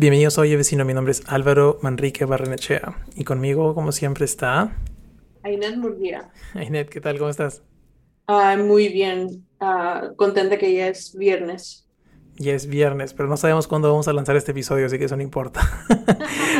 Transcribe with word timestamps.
Bienvenidos 0.00 0.38
a 0.38 0.40
Oye 0.40 0.56
Vecino, 0.56 0.86
mi 0.86 0.94
nombre 0.94 1.10
es 1.10 1.22
Álvaro 1.26 1.78
Manrique 1.82 2.24
Barrenechea 2.24 3.04
y 3.16 3.24
conmigo, 3.24 3.74
como 3.74 3.92
siempre, 3.92 4.24
está... 4.24 4.74
Ainet 5.42 5.76
Murguía. 5.76 6.30
Ainet, 6.54 6.88
¿qué 6.88 7.02
tal? 7.02 7.18
¿Cómo 7.18 7.28
estás? 7.28 7.62
Ah, 8.26 8.56
muy 8.56 8.88
bien, 8.88 9.46
uh, 9.60 10.16
contenta 10.16 10.56
que 10.56 10.72
ya 10.72 10.88
es 10.88 11.14
viernes. 11.14 11.86
Ya 12.36 12.54
es 12.54 12.66
viernes, 12.66 13.12
pero 13.12 13.28
no 13.28 13.36
sabemos 13.36 13.68
cuándo 13.68 13.90
vamos 13.90 14.08
a 14.08 14.14
lanzar 14.14 14.36
este 14.36 14.52
episodio, 14.52 14.86
así 14.86 14.98
que 14.98 15.04
eso 15.04 15.18
no 15.18 15.22
importa. 15.22 15.60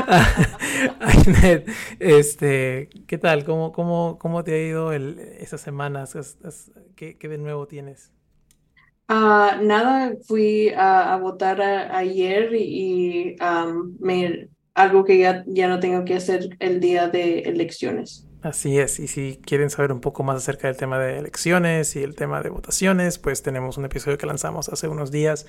Ainet, 1.00 1.66
este, 1.98 2.90
¿qué 3.06 3.16
tal? 3.16 3.46
¿Cómo, 3.46 3.72
cómo, 3.72 4.18
cómo 4.18 4.44
te 4.44 4.52
ha 4.52 4.58
ido 4.58 4.92
el, 4.92 5.18
estas 5.38 5.62
semanas? 5.62 6.14
¿Qué, 6.94 7.16
¿Qué 7.16 7.28
de 7.28 7.38
nuevo 7.38 7.66
tienes? 7.66 8.12
Uh, 9.10 9.60
nada, 9.60 10.12
fui 10.28 10.68
a, 10.76 11.16
votar 11.16 11.60
ayer 11.60 12.54
y, 12.54 13.34
um, 13.40 13.98
algo 14.74 15.04
que 15.04 15.18
ya, 15.18 15.42
no 15.66 15.80
tengo 15.80 16.04
que 16.04 16.14
hacer 16.14 16.56
el 16.60 16.78
día 16.78 17.08
de 17.08 17.40
elecciones. 17.40 18.28
Así 18.42 18.78
es, 18.78 19.00
y 19.00 19.08
si 19.08 19.40
quieren 19.44 19.68
saber 19.68 19.90
un 19.90 20.00
poco 20.00 20.22
más 20.22 20.36
acerca 20.36 20.68
del 20.68 20.76
tema 20.76 21.00
de 21.00 21.18
elecciones 21.18 21.96
y 21.96 22.04
el 22.04 22.14
tema 22.14 22.40
de 22.40 22.50
votaciones, 22.50 23.18
pues 23.18 23.42
tenemos 23.42 23.78
un 23.78 23.84
episodio 23.84 24.16
que 24.16 24.26
lanzamos 24.26 24.68
hace 24.68 24.86
unos 24.86 25.10
días 25.10 25.44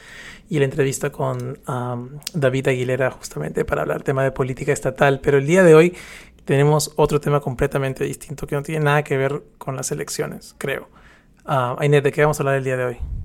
y 0.49 0.57
la 0.57 0.65
entrevista 0.65 1.11
con 1.11 1.59
David 2.33 2.67
Aguilera 2.67 3.11
justamente 3.11 3.63
para 3.63 3.83
hablar 3.83 4.01
tema 4.01 4.23
de 4.23 4.31
política 4.31 4.73
estatal, 4.73 5.19
pero 5.21 5.37
el 5.37 5.45
día 5.45 5.63
de 5.63 5.75
hoy 5.75 5.95
tenemos 6.45 6.93
otro 6.95 7.21
tema 7.21 7.41
completamente 7.41 8.05
distinto 8.05 8.47
que 8.47 8.55
no 8.55 8.63
tiene 8.63 8.83
nada 8.83 9.03
que 9.03 9.17
ver 9.17 9.43
con 9.59 9.75
las 9.75 9.91
elecciones, 9.91 10.55
creo. 10.57 10.89
Uh, 11.45 11.77
Ainet, 11.77 12.03
¿de 12.03 12.11
qué 12.11 12.21
vamos 12.21 12.39
a 12.39 12.43
hablar 12.43 12.55
el 12.55 12.63
día 12.63 12.75
de 12.75 12.85
hoy? 12.85 13.20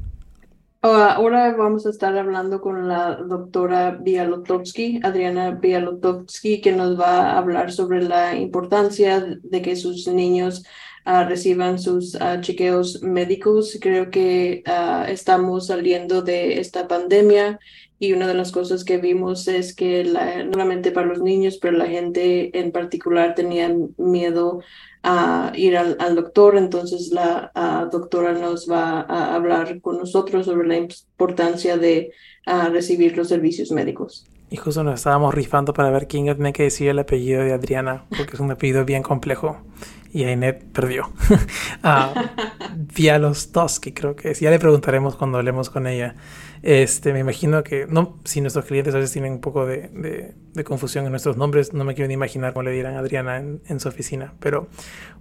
Ahora 0.83 1.55
vamos 1.57 1.87
a 1.87 1.91
estar 1.91 2.17
hablando 2.17 2.61
con 2.61 2.87
la 2.87 3.17
doctora 3.17 3.93
Bialotovsky, 3.93 5.01
Adriana 5.03 5.53
Bialotovsky, 5.53 6.61
que 6.61 6.73
nos 6.73 7.01
va 7.01 7.33
a 7.33 7.39
hablar 7.39 7.73
sobre 7.73 8.03
la 8.03 8.37
importancia 8.37 9.25
de 9.43 9.63
que 9.63 9.75
sus 9.75 10.07
niños 10.07 10.65
uh, 11.07 11.29
reciban 11.29 11.79
sus 11.79 12.15
uh, 12.17 12.41
chequeos 12.41 13.03
médicos. 13.03 13.79
Creo 13.81 14.11
que 14.11 14.63
uh, 14.67 15.11
estamos 15.11 15.69
saliendo 15.69 16.23
de 16.23 16.61
esta 16.61 16.89
pandemia 16.89 17.59
y 17.99 18.13
una 18.13 18.27
de 18.27 18.35
las 18.35 18.53
cosas 18.53 18.85
que 18.85 18.99
vimos 18.99 19.49
es 19.49 19.75
que 19.75 20.05
la, 20.05 20.45
no 20.45 20.53
solamente 20.53 20.91
para 20.91 21.07
los 21.07 21.23
niños, 21.23 21.59
pero 21.61 21.79
la 21.79 21.87
gente 21.87 22.59
en 22.59 22.73
particular 22.73 23.35
tenía 23.35 23.75
miedo 23.97 24.61
a 25.03 25.53
ir 25.55 25.77
al 25.79 26.15
doctor. 26.15 26.59
Entonces 26.59 27.11
la 27.11 27.51
doctora 27.91 28.33
nos 28.33 28.71
va 28.71 29.01
a 29.01 29.35
hablar 29.35 29.81
con 29.81 29.97
nosotros 29.99 30.45
sobre 30.45 30.69
la 30.69 30.77
importancia 30.77 31.79
de 31.79 32.13
recibir 32.71 33.17
los 33.17 33.29
servicios 33.29 33.71
médicos. 33.71 34.27
Y 34.49 34.57
justo 34.57 34.85
nos 34.85 34.95
estábamos 34.95 35.35
rifando 35.35 35.75
para 35.75 35.91
ver 35.91 36.07
quién 36.07 36.25
tiene 36.25 36.53
que 36.53 36.65
decir 36.65 36.89
el 36.89 36.99
apellido 36.99 37.43
de 37.43 37.53
Adriana, 37.53 38.05
porque 38.17 38.35
es 38.35 38.41
un 38.41 38.51
apellido 38.51 38.85
bien 38.85 39.03
complejo. 39.03 39.59
Y 40.13 40.25
Ainet 40.25 40.65
perdió. 40.73 41.11
uh, 41.85 43.33
Toski, 43.53 43.93
creo 43.93 44.15
que 44.17 44.31
es. 44.31 44.41
Ya 44.41 44.51
le 44.51 44.59
preguntaremos 44.59 45.17
cuando 45.17 45.39
hablemos 45.39 45.69
con 45.69 45.87
ella. 45.87 46.15
Este, 46.63 47.13
me 47.13 47.19
imagino 47.19 47.63
que, 47.63 47.87
no, 47.87 48.19
si 48.25 48.41
nuestros 48.41 48.65
clientes 48.65 48.95
a 48.95 48.99
veces 48.99 49.13
tienen 49.13 49.33
un 49.33 49.41
poco 49.41 49.67
de, 49.67 49.91
de, 50.55 50.65
confusión 50.65 51.05
en 51.05 51.11
nuestros 51.11 51.37
nombres, 51.37 51.75
no 51.75 51.85
me 51.85 51.95
quiero 51.95 52.09
ni 52.09 52.15
imaginar 52.15 52.55
cómo 52.55 52.63
le 52.63 52.71
dirán 52.71 52.95
a 52.95 53.01
Adriana 53.01 53.37
en, 53.37 53.61
en 53.67 53.79
su 53.79 53.89
oficina. 53.89 54.33
Pero 54.41 54.69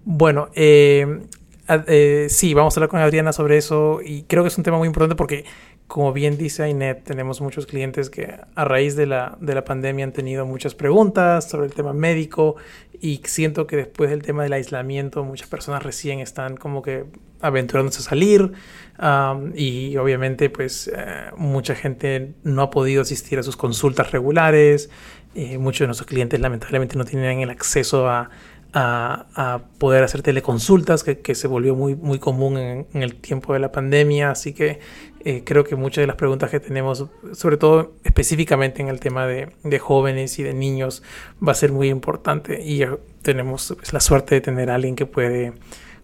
bueno, 0.06 0.50
eh, 0.54 1.28
eh, 1.68 2.28
sí, 2.30 2.54
vamos 2.54 2.76
a 2.76 2.80
hablar 2.80 2.90
con 2.90 3.00
Adriana 3.00 3.34
sobre 3.34 3.58
eso 3.58 4.00
y 4.04 4.24
creo 4.24 4.44
que 4.44 4.50
es 4.50 4.58
un 4.58 4.64
tema 4.64 4.78
muy 4.78 4.88
importante 4.88 5.16
porque 5.16 5.46
como 5.88 6.14
bien 6.14 6.38
dice 6.38 6.64
Ainet, 6.64 7.04
tenemos 7.04 7.42
muchos 7.42 7.68
clientes 7.68 8.10
que 8.10 8.40
a 8.56 8.66
raíz 8.66 8.96
de 8.96 9.06
la, 9.06 9.38
de 9.40 9.54
la 9.54 9.64
pandemia 9.64 10.06
han 10.06 10.14
tenido 10.14 10.46
muchas 10.46 10.74
preguntas 10.74 11.48
sobre 11.48 11.68
el 11.68 11.74
tema 11.74 11.94
médico 11.94 12.56
y 13.00 13.22
siento 13.26 13.68
que 13.68 13.76
después 13.76 14.10
del 14.10 14.24
tema 14.24 14.44
del 14.44 14.54
aislamiento 14.54 15.24
muchas 15.24 15.48
personas 15.48 15.84
recién 15.84 16.20
están 16.20 16.58
como 16.58 16.82
que 16.82 17.06
aventurándose 17.40 18.00
a 18.00 18.04
salir 18.04 18.54
um, 19.00 19.52
y 19.54 19.96
obviamente 19.98 20.50
pues 20.50 20.92
eh, 20.96 21.26
mucha 21.38 21.76
gente 21.76 22.34
no 22.44 22.64
ha 22.64 22.72
podido 22.72 23.04
asistir 23.04 23.38
a 23.38 23.44
sus 23.44 23.56
consultas 23.56 24.12
regulares, 24.12 24.90
eh, 25.36 25.60
muchos 25.60 25.82
de 25.82 25.88
nuestros 25.88 26.08
clientes 26.08 26.40
lamentablemente 26.40 26.98
no 26.98 27.06
tienen 27.06 27.42
el 27.42 27.52
acceso 27.52 28.10
a 28.10 28.30
a, 28.76 29.62
poder 29.78 30.04
hacer 30.04 30.22
teleconsultas, 30.22 31.04
que, 31.04 31.20
que, 31.20 31.34
se 31.36 31.48
volvió 31.48 31.76
muy, 31.76 31.96
muy 31.96 32.20
común 32.20 32.58
en, 32.58 32.88
el 32.94 33.16
tiempo 33.16 33.54
de 33.54 33.60
la 33.60 33.72
pandemia. 33.72 34.32
Así 34.32 34.54
que 34.54 34.80
eh, 35.28 35.44
creo 35.44 35.64
que 35.64 35.76
muchas 35.76 36.04
de 36.04 36.08
las 36.08 36.18
preguntas 36.18 36.52
que 36.52 36.60
tenemos, 36.60 37.08
sobre 37.34 37.58
todo 37.58 37.96
específicamente 38.04 38.84
en 38.84 38.90
el 38.90 39.00
tema 39.00 39.26
de, 39.26 39.80
jóvenes 39.80 40.38
y 40.38 40.44
de 40.44 40.54
niños, 40.54 41.02
va 41.46 41.52
a 41.52 41.56
ser 41.56 41.72
muy 41.72 41.90
importante. 41.90 42.62
Y 42.64 42.86
tenemos 43.24 43.74
pues, 43.76 43.92
la 43.92 44.02
suerte 44.02 44.36
de 44.36 44.42
tener 44.42 44.70
a 44.70 44.76
alguien 44.76 44.96
que 44.96 45.08
puede 45.08 45.54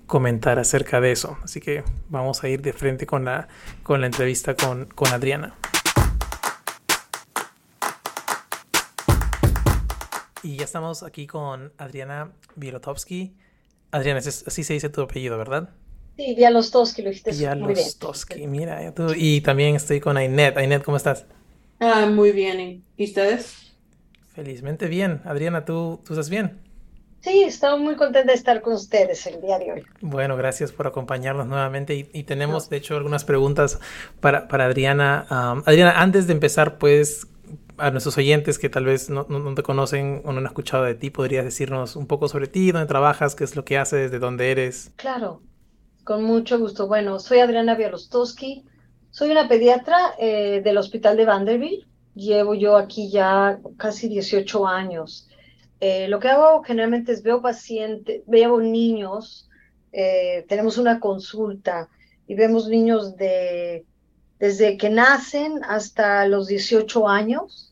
comentar 0.08 0.58
acerca 0.58 1.00
de 1.00 1.12
eso. 1.12 1.38
Así 1.44 1.60
que 1.60 1.84
vamos 2.10 2.44
a 2.44 2.50
ir 2.50 2.64
de 2.64 2.74
frente 2.74 3.06
con 3.06 3.24
la, 3.24 3.48
con 3.84 4.02
la 4.02 4.08
entrevista 4.08 4.56
con, 4.56 4.88
con 4.88 5.10
Adriana. 5.10 5.54
Y 10.42 10.56
ya 10.56 10.64
estamos 10.64 11.04
aquí 11.04 11.28
con 11.28 11.72
Adriana 11.78 12.32
Bielotowski. 12.56 13.36
Adriana, 13.92 14.18
así 14.18 14.64
se 14.64 14.74
dice 14.74 14.90
tu 14.90 15.02
apellido, 15.02 15.38
¿verdad? 15.38 15.76
Sí, 16.22 16.36
Bielotowski, 16.36 17.02
lo 17.02 17.10
dijiste 17.10 17.56
muy 17.56 17.74
bien. 17.74 18.52
mira, 18.52 18.94
tú. 18.94 19.08
Y 19.16 19.42
también 19.42 19.76
estoy 19.76 20.00
con 20.00 20.18
Ainet. 20.18 20.56
Ainet, 20.56 20.84
¿cómo 20.84 20.96
estás? 20.96 21.26
Ah, 21.80 22.06
muy 22.06 22.32
bien. 22.32 22.84
¿Y 22.96 23.06
ustedes? 23.06 23.74
Felizmente 24.36 24.86
bien. 24.86 25.22
Adriana, 25.26 25.66
¿tú, 25.66 26.00
¿tú 26.06 26.14
estás 26.14 26.30
bien? 26.30 26.60
Sí, 27.22 27.42
estamos 27.42 27.80
muy 27.80 27.96
contenta 27.96 28.32
de 28.32 28.38
estar 28.38 28.62
con 28.62 28.74
ustedes 28.74 29.26
el 29.26 29.42
día 29.42 29.58
de 29.58 29.72
hoy. 29.72 29.84
Bueno, 30.02 30.38
gracias 30.38 30.72
por 30.72 30.86
acompañarnos 30.86 31.48
nuevamente 31.48 32.08
y, 32.14 32.24
tenemos, 32.24 32.70
de 32.70 32.78
hecho, 32.78 32.96
algunas 32.96 33.26
preguntas 33.26 33.80
para, 34.20 34.48
para 34.48 34.66
Adriana. 34.66 35.26
Adriana, 35.66 36.02
antes 36.02 36.28
de 36.28 36.34
empezar, 36.34 36.78
¿puedes 36.78 37.26
a 37.78 37.90
nuestros 37.90 38.16
oyentes 38.20 38.60
que 38.60 38.70
tal 38.70 38.86
vez 38.86 39.10
no, 39.10 39.26
te 39.56 39.64
conocen 39.64 40.22
o 40.24 40.32
no 40.34 40.38
han 40.38 40.46
escuchado 40.46 40.84
de 40.84 40.94
ti, 40.94 41.10
¿podrías 41.10 41.46
decirnos 41.46 41.96
un 41.96 42.06
poco 42.06 42.28
sobre 42.28 42.46
ti, 42.46 42.72
dónde 42.72 42.88
trabajas, 42.88 43.34
qué 43.34 43.44
es 43.44 43.56
lo 43.56 43.66
que 43.66 43.80
haces, 43.80 44.12
de 44.12 44.20
dónde 44.20 44.52
eres? 44.52 44.92
Claro, 44.98 45.42
con 46.04 46.24
mucho 46.24 46.60
gusto. 46.60 46.88
Bueno, 46.88 47.20
soy 47.20 47.40
Adriana 47.40 47.76
Bialostowski, 47.76 48.66
soy 49.10 49.32
una 49.32 49.48
pediatra 49.48 50.16
eh, 50.20 50.62
del 50.64 50.78
Hospital 50.78 51.18
de 51.18 51.26
Vanderbilt. 51.26 51.88
Llevo 52.16 52.54
yo 52.54 52.76
aquí 52.76 53.10
ya 53.10 53.60
casi 53.78 54.10
18 54.10 54.68
años. 54.68 55.28
Eh, 55.80 56.08
lo 56.08 56.20
que 56.20 56.28
hago 56.28 56.62
generalmente 56.64 57.12
es 57.12 57.24
veo 57.24 57.42
pacientes, 57.42 58.22
veo 58.28 58.60
niños, 58.60 59.50
eh, 59.92 60.46
tenemos 60.48 60.78
una 60.78 61.00
consulta 61.00 61.90
y 62.28 62.36
vemos 62.36 62.68
niños 62.68 63.18
de 63.18 63.86
desde 64.42 64.76
que 64.76 64.90
nacen 64.90 65.64
hasta 65.64 66.26
los 66.26 66.48
18 66.48 67.08
años 67.08 67.72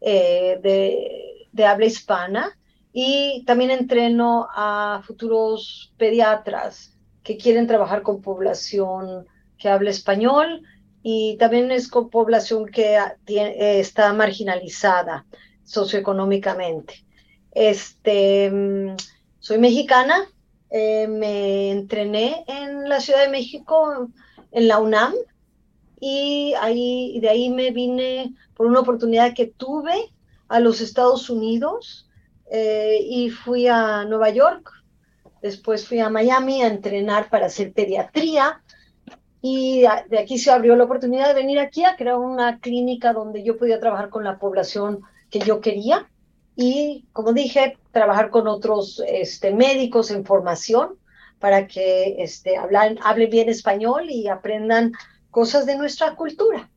eh, 0.00 0.58
de, 1.52 1.64
habla 1.64 1.86
hispana 1.86 2.58
y 2.92 3.44
también 3.46 3.70
entreno 3.70 4.48
a 4.50 5.02
futuros 5.06 5.92
pediatras 5.98 6.95
que 7.26 7.36
quieren 7.36 7.66
trabajar 7.66 8.02
con 8.02 8.22
población 8.22 9.26
que 9.58 9.68
habla 9.68 9.90
español 9.90 10.62
y 11.02 11.36
también 11.38 11.72
es 11.72 11.88
con 11.88 12.08
población 12.08 12.66
que 12.66 12.96
eh, 13.26 13.80
está 13.80 14.12
marginalizada 14.12 15.26
socioeconómicamente. 15.64 17.04
Este, 17.50 18.48
mm, 18.48 18.96
soy 19.40 19.58
mexicana, 19.58 20.28
eh, 20.70 21.08
me 21.08 21.72
entrené 21.72 22.44
en 22.46 22.88
la 22.88 23.00
Ciudad 23.00 23.22
de 23.22 23.30
México, 23.30 24.08
en 24.52 24.68
la 24.68 24.78
UNAM, 24.78 25.12
y 25.98 26.54
ahí, 26.60 27.18
de 27.18 27.28
ahí 27.28 27.50
me 27.50 27.72
vine 27.72 28.36
por 28.54 28.68
una 28.68 28.80
oportunidad 28.80 29.34
que 29.34 29.46
tuve 29.46 30.12
a 30.46 30.60
los 30.60 30.80
Estados 30.80 31.28
Unidos 31.28 32.08
eh, 32.52 33.00
y 33.02 33.30
fui 33.30 33.66
a 33.66 34.04
Nueva 34.04 34.30
York 34.30 34.75
después 35.42 35.86
fui 35.86 36.00
a 36.00 36.10
Miami 36.10 36.62
a 36.62 36.68
entrenar 36.68 37.28
para 37.28 37.46
hacer 37.46 37.72
pediatría 37.72 38.62
y 39.40 39.84
de 40.08 40.18
aquí 40.18 40.38
se 40.38 40.50
abrió 40.50 40.74
la 40.76 40.84
oportunidad 40.84 41.28
de 41.28 41.34
venir 41.34 41.58
aquí 41.58 41.84
a 41.84 41.96
crear 41.96 42.16
una 42.16 42.58
clínica 42.58 43.12
donde 43.12 43.44
yo 43.44 43.56
podía 43.56 43.78
trabajar 43.78 44.08
con 44.08 44.24
la 44.24 44.38
población 44.38 45.02
que 45.30 45.38
yo 45.38 45.60
quería 45.60 46.08
y, 46.56 47.04
como 47.12 47.32
dije, 47.32 47.78
trabajar 47.92 48.30
con 48.30 48.48
otros 48.48 49.02
este, 49.06 49.52
médicos 49.52 50.10
en 50.10 50.24
formación 50.24 50.96
para 51.38 51.66
que 51.66 52.16
este, 52.18 52.56
hablan, 52.56 52.98
hablen 53.04 53.30
bien 53.30 53.48
español 53.48 54.06
y 54.08 54.26
aprendan 54.26 54.92
cosas 55.30 55.66
de 55.66 55.76
nuestra 55.76 56.16
cultura. 56.16 56.70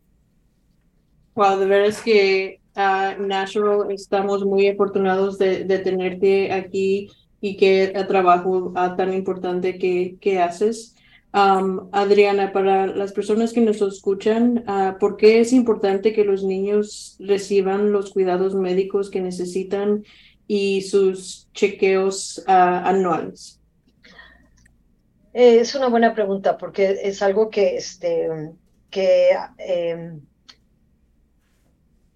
Wow, 1.35 1.57
de 1.59 1.65
veras 1.65 2.01
que 2.01 2.59
uh, 2.75 3.21
Natural 3.21 3.89
estamos 3.91 4.43
muy 4.43 4.67
afortunados 4.67 5.37
de 5.37 5.79
tenerte 5.79 6.51
aquí 6.51 7.09
y 7.41 7.57
el 7.65 8.07
trabajo 8.07 8.73
uh, 8.75 8.95
tan 8.95 9.13
importante 9.13 9.77
que, 9.77 10.17
que 10.19 10.39
haces. 10.39 10.95
Adriana, 11.31 12.51
para 12.51 12.87
las 12.87 13.13
personas 13.13 13.53
que 13.53 13.61
nos 13.61 13.81
escuchan, 13.81 14.63
uh, 14.67 14.97
¿por 14.97 15.15
qué 15.15 15.39
es 15.39 15.53
importante 15.53 16.11
que 16.11 16.25
los 16.25 16.43
niños 16.43 17.17
reciban 17.19 17.91
los 17.91 18.11
cuidados 18.11 18.55
médicos 18.55 19.11
que 19.11 19.21
necesitan 19.21 20.03
y 20.47 20.81
sus 20.81 21.47
chequeos 21.53 22.43
anuales? 22.47 23.59
Es 25.33 25.75
una 25.75 25.87
buena 25.87 26.15
pregunta 26.15 26.57
porque 26.57 26.99
es 27.03 27.21
algo 27.21 27.51
que, 27.51 27.77
este, 27.77 28.27
que, 28.89 29.29
em, 29.59 30.21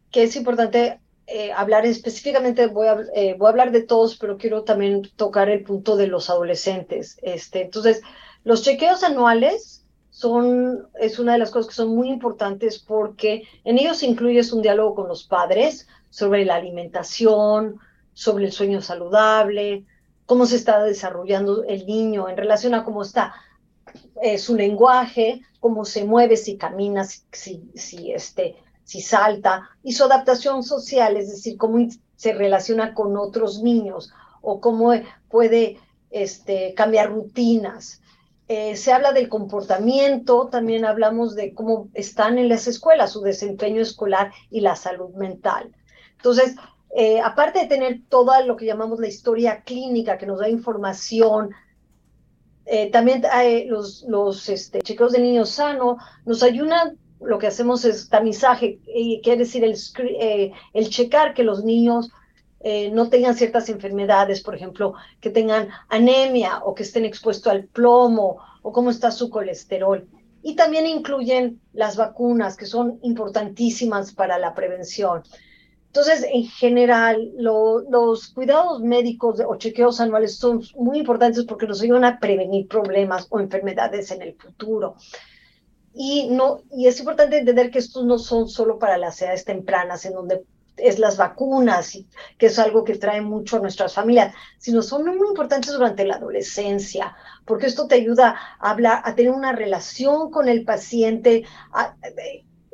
que 0.09 0.23
es 0.23 0.35
importante 0.35 0.99
eh, 1.35 1.51
hablar 1.51 1.83
específicamente, 1.88 2.68
voy 2.68 2.85
a, 2.85 2.97
eh, 3.15 3.35
voy 3.39 3.47
a 3.47 3.50
hablar 3.50 3.71
de 3.71 3.81
todos, 3.81 4.18
pero 4.18 4.38
quiero 4.38 4.63
también 4.63 5.01
tocar 5.15 5.50
el 5.50 5.63
punto 5.63 5.97
de 5.97 6.06
los 6.06 6.30
adolescentes. 6.30 7.18
Este, 7.24 7.63
entonces, 7.63 8.03
los 8.44 8.62
chequeos 8.62 9.01
anuales 9.01 9.83
son, 10.12 10.89
es 11.00 11.18
una 11.18 11.33
de 11.33 11.39
las 11.39 11.50
cosas 11.50 11.69
que 11.69 11.74
son 11.74 11.95
muy 11.95 12.09
importantes 12.09 12.77
porque 12.77 13.47
en 13.63 13.80
ellos 13.80 14.03
incluyes 14.03 14.53
un 14.53 14.62
diálogo 14.62 14.94
con 14.94 15.07
los 15.07 15.24
padres 15.24 15.88
sobre 16.12 16.45
la 16.45 16.53
alimentación, 16.53 17.80
sobre 18.13 18.45
el 18.45 18.51
sueño 18.51 18.83
saludable, 18.83 19.85
cómo 20.27 20.45
se 20.45 20.57
está 20.57 20.83
desarrollando 20.83 21.63
el 21.63 21.88
niño 21.88 22.30
en 22.30 22.38
relación 22.38 22.75
a 22.75 22.83
cómo 22.83 23.01
está 23.01 23.33
eh, 24.21 24.38
su 24.38 24.56
lenguaje, 24.56 25.41
cómo 25.59 25.83
se 25.83 26.06
mueve, 26.06 26.38
si 26.38 26.57
camina, 26.57 27.06
si, 27.06 27.71
si, 27.74 28.12
este, 28.12 28.56
si 28.83 29.01
salta, 29.01 29.69
y 29.83 29.94
su 29.94 30.03
adaptación 30.03 30.63
social, 30.63 31.18
es 31.18 31.30
decir, 31.30 31.57
cómo 31.57 31.88
se 32.15 32.33
relaciona 32.33 32.94
con 32.94 33.18
otros 33.18 33.62
niños 33.62 34.12
o 34.41 34.59
cómo 34.59 34.94
puede 35.30 35.80
este, 36.12 36.74
cambiar 36.74 37.12
rutinas. 37.12 38.01
Eh, 38.47 38.75
se 38.75 38.91
habla 38.91 39.13
del 39.13 39.30
comportamiento, 39.30 40.47
también 40.47 40.85
hablamos 40.85 41.35
de 41.35 41.53
cómo 41.53 41.89
están 41.94 42.38
en 42.38 42.50
las 42.50 42.68
escuelas, 42.68 43.12
su 43.12 43.21
desempeño 43.21 43.81
escolar 43.81 44.31
y 44.51 44.59
la 44.59 44.75
salud 44.75 45.12
mental. 45.15 45.74
Entonces, 46.18 46.56
eh, 46.95 47.19
aparte 47.21 47.59
de 47.59 47.68
tener 47.68 48.01
toda 48.09 48.41
lo 48.41 48.56
que 48.57 48.65
llamamos 48.65 49.00
la 49.00 49.07
historia 49.07 49.63
clínica, 49.63 50.18
que 50.18 50.25
nos 50.25 50.39
da 50.39 50.50
información, 50.50 51.51
eh, 52.65 52.91
también 52.91 53.24
los, 53.68 54.03
los 54.07 54.47
este, 54.50 54.81
chequeos 54.81 55.13
de 55.13 55.19
niño 55.19 55.45
sano 55.45 55.97
nos 56.25 56.44
ayudan, 56.44 56.97
lo 57.25 57.39
que 57.39 57.47
hacemos 57.47 57.85
es 57.85 58.09
tamizaje, 58.09 58.79
y 58.87 59.21
quiere 59.21 59.39
decir 59.39 59.63
el, 59.63 59.75
el 60.73 60.89
checar 60.89 61.33
que 61.33 61.43
los 61.43 61.63
niños 61.63 62.11
eh, 62.65 62.89
no 62.91 63.09
tengan 63.09 63.35
ciertas 63.35 63.67
enfermedades, 63.67 64.41
por 64.41 64.55
ejemplo, 64.55 64.93
que 65.19 65.29
tengan 65.29 65.67
anemia 65.89 66.59
o 66.63 66.73
que 66.73 66.83
estén 66.83 67.03
expuestos 67.03 67.51
al 67.51 67.65
plomo 67.65 68.37
o 68.61 68.71
cómo 68.71 68.89
está 68.89 69.11
su 69.11 69.29
colesterol. 69.29 70.07
Y 70.41 70.55
también 70.55 70.87
incluyen 70.87 71.59
las 71.73 71.97
vacunas, 71.97 72.55
que 72.55 72.65
son 72.65 72.99
importantísimas 73.03 74.13
para 74.13 74.37
la 74.37 74.53
prevención. 74.53 75.23
Entonces, 75.87 76.25
en 76.27 76.45
general, 76.45 77.31
los 77.37 78.29
cuidados 78.29 78.81
médicos 78.81 79.41
o 79.45 79.55
chequeos 79.57 79.99
anuales 79.99 80.37
son 80.37 80.63
muy 80.75 80.99
importantes 80.99 81.43
porque 81.43 81.67
nos 81.67 81.81
ayudan 81.81 82.05
a 82.05 82.19
prevenir 82.19 82.67
problemas 82.67 83.27
o 83.29 83.39
enfermedades 83.39 84.09
en 84.11 84.21
el 84.21 84.33
futuro. 84.35 84.95
Y, 85.94 86.30
no, 86.30 86.62
y 86.72 86.88
es 86.88 87.00
importante 87.00 87.38
entender 87.38 87.69
que 87.69 87.80
estos 87.80 88.04
no 88.04 88.18
son 88.18 88.50
solo 88.50 88.80
para 88.80 88.98
las 88.98 89.22
edades 89.22 89.45
tempranas, 89.45 90.06
en 90.06 90.13
donde 90.13 90.44
es 90.78 91.00
las 91.00 91.18
vacunas, 91.18 91.98
que 92.38 92.48
es 92.48 92.60
algo 92.60 92.84
que 92.84 92.98
trae 92.98 93.22
mucho 93.22 93.57
a 93.57 93.60
nuestras 93.60 93.94
familias, 93.94 94.34
sino 94.57 94.81
son 94.81 95.06
muy 95.06 95.28
importantes 95.28 95.72
durante 95.72 96.06
la 96.06 96.16
adolescencia, 96.16 97.16
porque 97.45 97.68
esto 97.68 97.88
te 97.88 97.95
ayuda 97.95 98.36
a 98.60 98.72
hablar, 98.72 99.01
a 99.06 99.13
tener 99.16 99.31
una 99.31 99.51
relación 99.51 100.31
con 100.31 100.50
el 100.50 100.66
paciente, 100.66 101.44
a, 101.72 101.95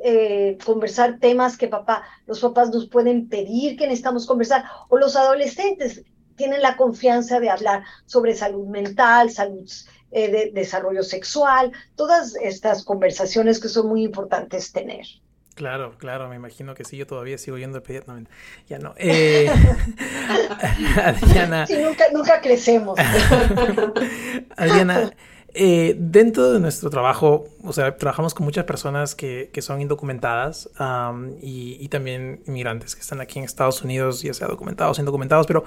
eh, 0.02 0.56
conversar 0.64 1.18
temas 1.18 1.58
que 1.58 1.68
papá, 1.68 2.04
los 2.26 2.40
papás 2.40 2.70
nos 2.70 2.88
pueden 2.88 3.28
pedir 3.28 3.76
que 3.76 3.84
necesitamos 3.84 4.26
conversar, 4.26 4.64
o 4.88 4.96
los 4.96 5.14
adolescentes 5.14 6.02
tienen 6.36 6.62
la 6.62 6.78
confianza 6.78 7.38
de 7.38 7.50
hablar 7.50 7.84
sobre 8.06 8.34
salud 8.34 8.66
mental, 8.66 9.30
salud 9.30 9.68
eh, 10.10 10.30
de 10.30 10.50
desarrollo 10.52 11.02
sexual, 11.02 11.72
todas 11.96 12.34
estas 12.36 12.84
conversaciones 12.84 13.60
que 13.60 13.68
son 13.68 13.88
muy 13.88 14.02
importantes 14.02 14.72
tener. 14.72 15.06
Claro, 15.54 15.94
claro, 15.98 16.28
me 16.28 16.36
imagino 16.36 16.74
que 16.74 16.84
sí, 16.84 16.96
yo 16.96 17.06
todavía 17.06 17.36
sigo 17.36 17.58
yendo 17.58 17.76
al 17.76 17.82
pediatra. 17.82 18.14
No, 18.14 18.26
ya 18.66 18.78
no. 18.78 18.94
Eh, 18.98 19.50
Adriana. 21.04 21.66
Sí, 21.66 21.76
nunca, 21.76 22.04
nunca 22.12 22.40
crecemos. 22.40 22.98
Adriana, 24.56 25.12
eh, 25.54 25.96
dentro 25.98 26.52
de 26.52 26.60
nuestro 26.60 26.90
trabajo, 26.90 27.48
o 27.64 27.72
sea, 27.72 27.96
trabajamos 27.96 28.34
con 28.34 28.44
muchas 28.44 28.64
personas 28.64 29.14
que, 29.14 29.50
que 29.52 29.62
son 29.62 29.80
indocumentadas 29.80 30.70
y, 31.40 31.76
y, 31.80 31.88
también 31.88 32.40
inmigrantes 32.46 32.94
que 32.94 33.00
están 33.00 33.20
aquí 33.20 33.38
en 33.38 33.44
Estados 33.44 33.82
Unidos, 33.82 34.22
ya 34.22 34.32
sea 34.32 34.46
documentados 34.46 34.98
o 34.98 35.02
indocumentados, 35.02 35.46
pero 35.46 35.64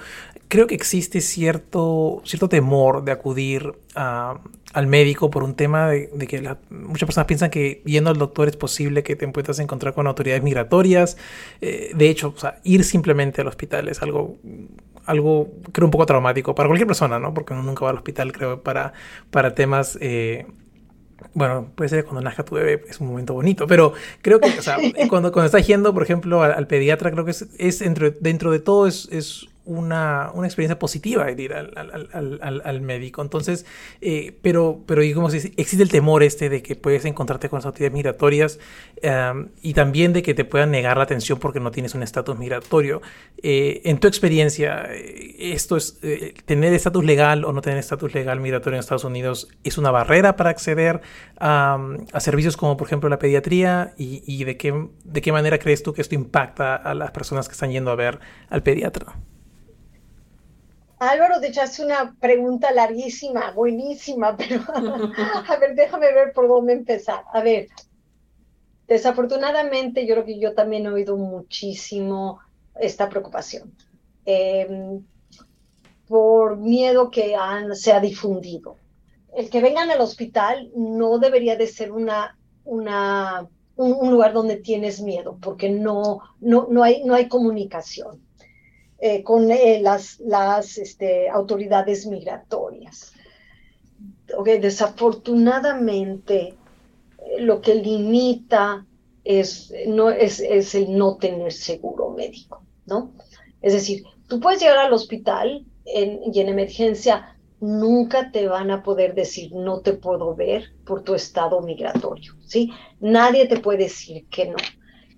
creo 0.48 0.68
que 0.68 0.76
existe 0.76 1.20
cierto, 1.20 2.22
cierto 2.26 2.48
temor 2.48 3.04
de 3.04 3.12
acudir 3.12 3.74
al 3.96 4.88
médico 4.88 5.30
por 5.30 5.44
un 5.44 5.56
tema 5.56 5.90
de, 5.90 6.10
que 6.28 6.42
muchas 6.70 7.06
personas 7.06 7.28
piensan 7.28 7.50
que 7.50 7.82
yendo 7.86 8.10
al 8.10 8.18
doctor 8.18 8.48
es 8.48 8.56
posible 8.56 9.04
que 9.04 9.16
te 9.16 9.28
puedas 9.28 9.60
encontrar 9.60 9.94
con 9.94 10.08
autoridades 10.08 10.44
migratorias. 10.44 11.18
Eh, 11.62 11.92
de 11.94 12.10
hecho, 12.10 12.34
o 12.36 12.40
sea, 12.40 12.60
ir 12.64 12.84
simplemente 12.84 13.42
al 13.42 13.48
hospital 13.48 13.88
es 13.90 14.02
algo 14.02 14.38
algo, 15.06 15.52
creo, 15.72 15.88
un 15.88 15.92
poco 15.92 16.06
traumático 16.06 16.56
para 16.56 16.68
cualquier 16.68 16.88
persona, 16.88 17.20
¿no? 17.20 17.34
Porque 17.34 17.54
uno 17.54 17.64
nunca 17.64 17.86
va 17.86 17.92
al 17.92 17.98
hospital, 17.98 18.32
creo, 18.32 18.62
para, 18.62 18.94
para 19.32 19.56
temas... 19.56 19.98
Eh, 20.02 20.46
bueno, 21.34 21.70
puede 21.76 21.90
ser 21.90 22.04
cuando 22.04 22.22
nazca 22.22 22.44
tu 22.44 22.56
bebé, 22.56 22.84
es 22.90 23.00
un 23.00 23.08
momento 23.08 23.34
bonito, 23.34 23.66
pero 23.66 23.94
creo 24.22 24.42
que, 24.42 24.60
o 24.60 24.62
sea, 24.62 24.78
cuando, 25.10 25.32
cuando 25.32 25.46
estás 25.46 25.66
yendo, 25.66 25.94
por 25.94 26.04
ejemplo, 26.04 26.44
al, 26.44 26.68
pediatra, 26.68 27.12
creo 27.12 27.24
que 27.24 27.32
es, 27.32 27.48
es 27.58 27.80
dentro, 27.80 28.12
dentro 28.20 28.52
de 28.52 28.60
todo 28.60 28.88
es, 28.88 29.08
es 29.10 29.48
una, 29.66 30.32
una, 30.34 30.48
experiencia 30.48 30.78
positiva 30.78 31.30
el 31.30 31.40
ir 31.40 31.54
al, 31.54 31.72
al, 31.76 32.40
al, 32.42 32.62
al 32.64 32.82
médico. 32.82 33.22
Entonces, 33.22 33.66
eh, 34.02 34.38
pero, 34.42 34.82
pero 34.86 35.02
digamos, 35.02 35.34
existe 35.34 35.84
el 35.84 35.90
temor 35.90 36.24
este 36.24 36.50
de 36.50 36.62
que 36.62 36.76
puedes 36.76 37.06
encontrarte 37.06 37.50
con 37.50 37.58
las 37.58 37.66
autoridades 37.66 37.94
migratorias 37.94 38.60
um, 39.04 39.48
y 39.62 39.74
también 39.74 40.14
de 40.14 40.22
que 40.22 40.34
te 40.34 40.46
puedan 40.46 40.72
negar 40.72 40.98
la 40.98 41.04
atención 41.04 41.40
porque 41.40 41.60
no 41.60 41.72
tienes 41.72 41.96
un 41.96 42.04
estatus 42.04 42.38
migratorio. 42.38 43.02
Eh, 43.42 43.82
en 43.86 44.00
tu 44.00 44.08
experiencia, 44.08 44.86
eh, 44.90 45.54
¿esto 45.54 45.78
es 45.78 46.00
eh, 46.02 46.34
tener 46.46 46.74
estatus 46.74 47.04
legal 47.04 47.46
o 47.46 47.54
no 47.54 47.62
tener 47.62 47.80
estatus 47.80 48.14
legal 48.14 48.40
migratorio 48.40 48.78
en 48.78 48.80
Estados 48.82 49.04
Unidos 49.04 49.48
es 49.64 49.78
una 49.78 49.92
barrera 49.92 50.36
para 50.36 50.50
acceder 50.50 51.02
a, 51.40 51.78
a 52.12 52.20
servicios 52.20 52.58
como, 52.58 52.78
por 52.78 52.88
ejemplo, 52.88 53.10
la 53.10 53.20
pediatría? 53.20 53.94
¿Y, 53.98 54.24
y 54.26 54.44
de, 54.44 54.58
qué, 54.58 54.88
de 55.04 55.22
qué 55.22 55.32
manera 55.32 55.58
crees 55.58 55.84
tú 55.84 55.94
que 55.94 56.02
esto 56.02 56.16
impacta 56.16 56.76
a 56.76 56.94
las 56.94 57.12
personas 57.12 57.48
que 57.48 57.54
están 57.54 57.72
yendo 57.72 57.92
a 57.92 57.96
ver 57.96 58.20
al 58.50 58.64
pediatra? 58.64 59.16
Álvaro, 61.10 61.40
te 61.40 61.48
echaste 61.48 61.84
una 61.84 62.16
pregunta 62.20 62.72
larguísima, 62.72 63.52
buenísima, 63.52 64.36
pero 64.36 64.62
a 65.48 65.58
ver, 65.58 65.76
déjame 65.76 66.14
ver 66.14 66.34
por 66.34 66.48
dónde 66.48 66.74
empezar. 66.74 67.24
A 67.34 67.42
ver, 67.42 67.68
desafortunadamente 68.88 70.06
yo 70.06 70.16
creo 70.16 70.26
que 70.26 70.40
yo 70.40 70.54
también 70.54 70.86
he 70.86 70.90
oído 70.90 71.18
muchísimo 71.18 72.40
esta 72.80 73.10
preocupación 73.10 73.74
em, 74.26 75.04
por 76.08 76.58
miedo 76.58 77.10
que 77.12 77.36
se 77.74 77.92
ha 77.92 78.00
difundido. 78.00 78.78
El 79.36 79.50
que 79.50 79.62
vengan 79.62 79.90
al 79.90 80.02
hospital 80.02 80.72
no 80.76 81.18
debería 81.18 81.56
de 81.56 81.68
ser 81.68 81.92
una, 81.92 82.38
una, 82.66 83.48
un, 83.76 84.12
lugar 84.12 84.34
donde 84.34 84.58
tienes 84.58 85.02
miedo, 85.02 85.38
porque 85.42 85.70
no, 85.70 86.20
no, 86.40 86.68
no, 86.70 86.84
hay, 86.84 87.04
no 87.04 87.16
hay 87.16 87.28
comunicación. 87.28 88.22
Eh, 89.06 89.22
con 89.22 89.52
eh, 89.52 89.82
las, 89.82 90.22
las 90.22 90.78
este, 90.78 91.28
autoridades 91.28 92.06
migratorias. 92.06 93.12
Okay, 94.34 94.60
desafortunadamente, 94.60 96.54
eh, 97.18 97.42
lo 97.42 97.60
que 97.60 97.76
limita 97.76 98.86
es, 99.26 99.74
no, 99.88 100.10
es, 100.10 100.40
es 100.40 100.74
el 100.74 100.98
no 100.98 101.18
tener 101.18 101.52
seguro 101.52 102.12
médico, 102.12 102.64
¿no? 102.86 103.12
Es 103.62 103.74
decir, 103.74 104.06
tú 104.30 104.40
puedes 104.40 104.62
llegar 104.62 104.78
al 104.78 104.94
hospital 104.94 105.66
en, 105.84 106.22
y 106.34 106.40
en 106.40 106.48
emergencia 106.48 107.36
nunca 107.60 108.32
te 108.32 108.48
van 108.48 108.72
a 108.72 108.84
poder 108.84 109.16
decir 109.16 109.52
no 109.52 109.82
te 109.82 109.92
puedo 109.92 110.34
ver 110.34 110.72
por 110.86 111.04
tu 111.04 111.14
estado 111.14 111.60
migratorio, 111.60 112.36
¿sí? 112.46 112.72
Nadie 113.02 113.50
te 113.50 113.60
puede 113.60 113.80
decir 113.80 114.28
que 114.30 114.46
no. 114.46 114.58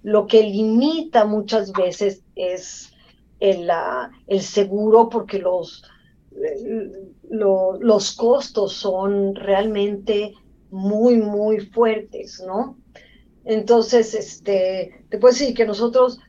Lo 0.01 0.25
que 0.25 0.41
limita 0.41 1.25
muchas 1.25 1.71
veces 1.71 2.23
es 2.35 2.94
el, 3.39 3.69
el 4.27 4.41
seguro 4.41 5.09
porque 5.09 5.39
los, 5.39 5.83
los 7.29 8.15
costos 8.15 8.73
son 8.73 9.35
realmente 9.35 10.33
muy, 10.71 11.17
muy 11.17 11.59
fuertes, 11.59 12.43
¿no? 12.45 12.77
Entonces, 13.45 14.13
este, 14.15 15.05
te 15.09 15.17
puedo 15.17 15.33
decir 15.33 15.53
que 15.53 15.65
nosotros 15.65 16.19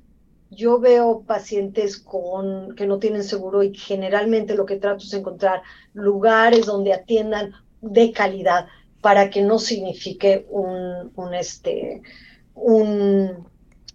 yo 0.51 0.79
veo 0.79 1.23
pacientes 1.27 1.99
con, 1.99 2.75
que 2.77 2.87
no 2.87 2.99
tienen 2.99 3.25
seguro 3.25 3.63
y 3.63 3.75
generalmente 3.75 4.55
lo 4.55 4.67
que 4.67 4.77
trato 4.77 5.03
es 5.05 5.13
encontrar 5.13 5.63
lugares 5.93 6.67
donde 6.67 6.93
atiendan 6.93 7.53
de 7.81 8.13
calidad 8.13 8.67
para 9.01 9.31
que 9.31 9.43
no 9.43 9.59
signifique 9.59 10.47
un, 10.51 11.11
un, 11.15 11.35
este, 11.35 12.03
un, 12.55 13.49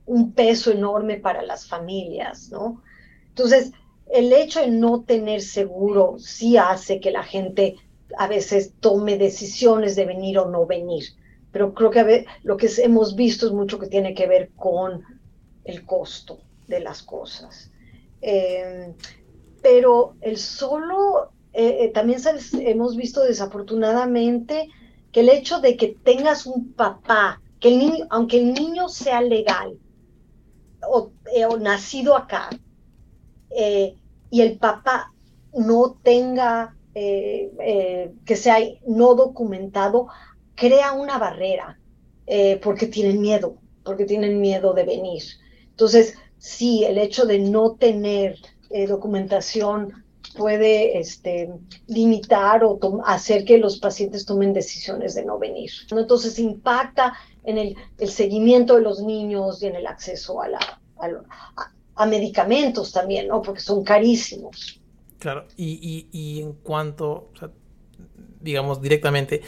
un 0.06 0.34
peso 0.34 0.72
enorme 0.72 1.18
para 1.18 1.42
las 1.42 1.68
familias, 1.68 2.50
¿no? 2.52 2.82
Entonces, 3.32 3.72
el 4.12 4.34
hecho 4.34 4.62
de 4.62 4.70
no 4.70 5.04
tener 5.04 5.42
seguro 5.42 6.16
sí 6.20 6.58
hace 6.58 7.00
que 7.00 7.12
la 7.12 7.24
gente 7.24 7.78
a 8.18 8.28
veces 8.28 8.74
tome 8.80 9.18
decisiones 9.18 9.96
de 9.96 10.06
venir 10.06 10.38
o 10.38 10.50
no 10.50 10.66
venir, 10.66 11.06
pero 11.52 11.74
creo 11.74 11.92
que 11.92 12.00
a 12.00 12.04
veces, 12.04 12.28
lo 12.44 12.58
que 12.58 12.70
hemos 12.78 13.16
visto 13.16 13.48
es 13.48 13.54
mucho 13.54 13.80
que 13.80 13.88
tiene 13.88 14.14
que 14.14 14.28
ver 14.28 14.50
con 14.56 15.04
el 15.64 15.86
costo 15.86 16.40
de 16.68 16.82
las 16.82 17.04
cosas. 17.04 17.72
Eh, 18.22 18.94
pero 19.62 20.16
el 20.22 20.38
solo, 20.38 21.32
eh, 21.54 21.78
eh, 21.82 21.92
también 21.94 22.20
hemos 22.60 22.96
visto 22.96 23.24
desafortunadamente 23.24 24.68
que 25.12 25.22
el 25.22 25.30
hecho 25.30 25.60
de 25.60 25.78
que 25.78 25.96
tengas 26.04 26.46
un 26.46 26.74
papá, 26.74 27.42
que 27.60 27.70
el 27.70 27.78
niño, 27.78 28.08
aunque 28.10 28.40
el 28.40 28.54
niño 28.54 28.90
sea 28.90 29.22
legal 29.22 29.78
o, 30.82 31.12
nacido 31.60 32.16
acá, 32.16 32.50
y 33.56 34.42
el 34.42 34.58
papá 34.58 35.14
no 35.54 35.98
tenga, 36.04 36.76
que 36.94 38.36
sea 38.36 38.58
no 38.88 39.16
documentado, 39.16 40.08
crea 40.56 40.94
una 40.94 41.18
barrera, 41.18 41.80
porque 42.64 42.88
tienen 42.88 43.22
miedo, 43.22 43.58
porque 43.84 44.06
tienen 44.06 44.40
miedo 44.42 44.74
de 44.74 44.84
venir. 44.84 45.24
Entonces, 45.70 46.16
sí, 46.38 46.84
el 46.84 46.98
hecho 46.98 47.26
de 47.26 47.40
no 47.40 47.76
tener 47.76 48.38
eh, 48.70 48.88
documentación 48.88 50.04
puede 50.38 50.98
este, 50.98 51.54
limitar 51.88 52.64
o 52.64 52.80
hacer 53.06 53.44
que 53.44 53.58
los 53.58 53.80
pacientes 53.80 54.26
tomen 54.26 54.54
decisiones 54.54 55.14
de 55.14 55.26
no 55.26 55.38
venir. 55.38 55.70
Entonces 55.92 56.40
impacta 56.40 57.14
en 57.44 57.58
el, 57.58 57.76
seguimiento 58.08 58.76
de 58.76 58.82
los 58.82 59.02
niños 59.02 59.62
y 59.62 59.68
en 59.68 59.76
el 59.76 59.88
acceso 59.88 60.42
a, 60.42 60.48
la, 60.48 60.60
medicamentos 62.06 62.92
también, 62.92 63.28
¿no? 63.28 63.42
porque 63.42 63.62
son 63.62 63.84
carísimos. 63.84 64.80
Claro, 65.20 65.46
y, 65.56 66.40
en 66.42 66.54
cuanto, 66.54 67.30
digamos 68.40 68.82
directamente, 68.82 69.42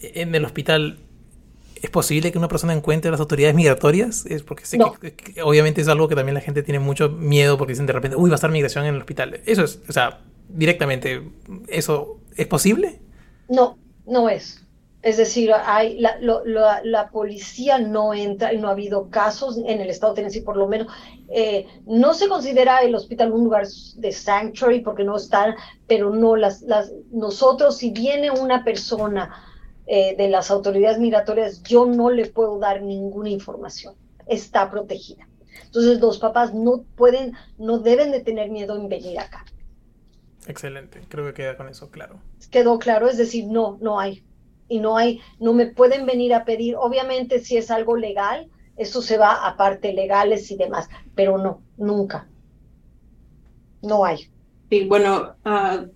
en 0.00 0.34
el 0.34 0.44
hospital 0.44 0.98
¿Es 1.82 1.88
posible 1.88 2.30
que 2.30 2.36
una 2.36 2.48
persona 2.48 2.74
encuentre 2.74 3.10
las 3.10 3.20
autoridades 3.20 3.54
migratorias? 3.54 4.26
Es 4.26 4.42
porque 4.42 4.66
sé 4.66 4.78
que, 5.00 5.42
obviamente 5.42 5.80
es 5.80 5.88
algo 5.88 6.08
que 6.08 6.14
también 6.14 6.34
la 6.34 6.42
gente 6.42 6.62
tiene 6.62 6.78
mucho 6.78 7.08
miedo 7.08 7.56
porque 7.56 7.72
dicen 7.72 7.86
de 7.86 7.94
repente, 7.94 8.16
uy, 8.16 8.28
va 8.28 8.34
a 8.34 8.36
estar 8.36 8.50
migración 8.50 8.84
en 8.84 8.96
el 8.96 9.00
hospital. 9.00 9.40
Eso 9.46 9.64
es, 9.64 9.80
o 9.88 9.92
sea, 9.92 10.20
directamente, 10.48 11.22
¿eso 11.68 12.18
es 12.36 12.46
posible? 12.46 13.00
No, 13.48 13.78
no 14.06 14.28
es. 14.28 14.62
Es 15.02 15.16
decir, 15.16 15.50
hay, 15.54 15.98
la, 15.98 16.18
la, 16.20 17.10
policía 17.10 17.78
no 17.78 18.12
entra 18.12 18.52
y 18.52 18.58
no 18.58 18.68
ha 18.68 18.72
habido 18.72 19.08
casos 19.08 19.56
en 19.56 19.80
el 19.80 19.88
estado 19.88 20.12
de 20.12 20.16
Tennessee, 20.16 20.42
por 20.42 20.58
lo 20.58 20.68
menos. 20.68 20.88
Eh, 21.30 21.66
no 21.86 22.12
se 22.12 22.28
considera 22.28 22.80
el 22.80 22.94
hospital 22.94 23.32
un 23.32 23.44
lugar 23.44 23.66
de 23.66 24.12
sanctuary 24.12 24.80
porque 24.80 25.04
no 25.04 25.16
está, 25.16 25.56
pero 25.86 26.10
no, 26.10 26.36
las, 26.36 26.60
las, 26.62 26.92
nosotros, 27.10 27.78
si 27.78 27.92
viene 27.92 28.30
una 28.30 28.62
persona 28.62 29.42
eh, 29.86 30.14
de 30.16 30.28
las 30.28 30.50
autoridades 30.50 30.98
migratorias, 30.98 31.62
yo 31.62 31.86
no 31.86 32.10
le 32.10 32.26
puedo 32.26 32.58
dar 32.58 32.82
ninguna 32.82 33.30
información. 33.30 33.94
Está 34.26 34.70
protegida. 34.70 35.26
Entonces 35.64 35.98
los 35.98 36.18
papás 36.18 36.52
no 36.52 36.84
pueden, 36.94 37.32
no 37.56 37.78
deben 37.78 38.10
de 38.10 38.20
tener 38.20 38.50
miedo 38.50 38.76
en 38.76 38.88
venir 38.88 39.18
acá. 39.18 39.46
Excelente, 40.46 41.00
creo 41.08 41.24
que 41.26 41.34
queda 41.34 41.56
con 41.56 41.68
eso 41.68 41.90
claro. 41.90 42.20
Quedó 42.50 42.78
claro, 42.78 43.08
es 43.08 43.16
decir, 43.16 43.46
no, 43.46 43.78
no 43.80 43.98
hay. 43.98 44.22
Y 44.70 44.78
no 44.78 44.96
hay, 44.96 45.20
no 45.38 45.52
me 45.52 45.66
pueden 45.66 46.06
venir 46.06 46.32
a 46.32 46.46
pedir, 46.46 46.76
obviamente 46.76 47.40
si 47.40 47.58
es 47.58 47.70
algo 47.70 47.96
legal, 47.96 48.48
eso 48.76 49.02
se 49.02 49.18
va 49.18 49.46
a 49.46 49.56
parte 49.58 49.92
legales 49.92 50.50
y 50.50 50.56
demás, 50.56 50.88
pero 51.14 51.36
no, 51.36 51.60
nunca. 51.76 52.26
No 53.82 54.06
hay. 54.06 54.30
Sí, 54.70 54.86
bueno, 54.86 55.34
uh, 55.44 55.86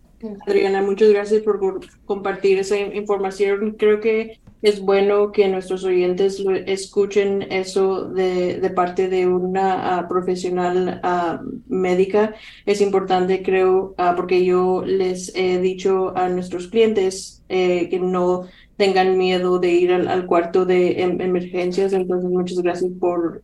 Adriana, 0.47 0.83
muchas 0.83 1.11
gracias 1.11 1.43
por 1.43 1.81
compartir 2.05 2.59
esa 2.59 2.77
información. 2.77 3.77
Creo 3.79 4.01
que 4.01 4.41
es 4.63 4.81
bueno 4.81 5.31
que 5.31 5.49
nuestros 5.49 5.85
oyentes 5.85 6.43
escuchen 6.67 7.43
eso 7.51 8.07
de, 8.09 8.61
de 8.61 8.71
parte 8.71 9.09
de 9.09 9.27
una 9.27 9.99
ah, 9.99 10.09
profesional 10.09 11.01
ah, 11.03 11.43
médica. 11.69 12.35
Es 12.65 12.81
importante, 12.81 13.43
creo, 13.43 13.95
uh, 13.99 14.17
porque 14.17 14.45
yo 14.45 14.83
les 14.85 15.35
he 15.37 15.61
dicho 15.61 16.17
a 16.17 16.29
nuestros 16.29 16.69
clientes 16.69 17.45
eh, 17.51 17.89
que 17.91 17.99
no 18.01 18.49
tengan 18.77 19.17
miedo 19.19 19.59
de 19.59 19.71
ir 19.73 19.93
al, 19.93 20.27
cuarto 20.27 20.65
de 20.65 21.03
em, 21.03 21.21
emergencias. 21.21 21.93
Entonces, 21.93 22.31
muchas 22.31 22.59
gracias 22.61 22.91
por, 22.99 23.43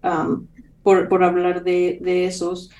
por, 0.82 1.08
por 1.08 1.24
hablar 1.24 1.64
de, 1.64 1.98
de 2.00 2.26
esos 2.26 2.70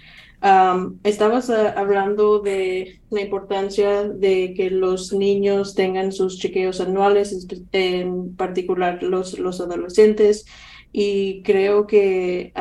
estabas 1.05 1.51
ah, 1.51 1.75
hablando 1.77 2.41
de 2.41 3.01
la 3.11 3.21
importancia 3.21 4.05
de 4.05 4.55
que 4.55 4.71
los 4.71 5.13
niños 5.13 5.75
tengan 5.75 6.13
sus 6.13 6.39
chequeos 6.39 6.81
anuales, 6.81 7.47
en 7.73 8.35
particular 8.37 9.03
los, 9.03 9.39
los 9.39 9.61
adolescentes, 9.61 10.47
y 10.93 11.43
creo 11.43 11.87
que 11.87 12.53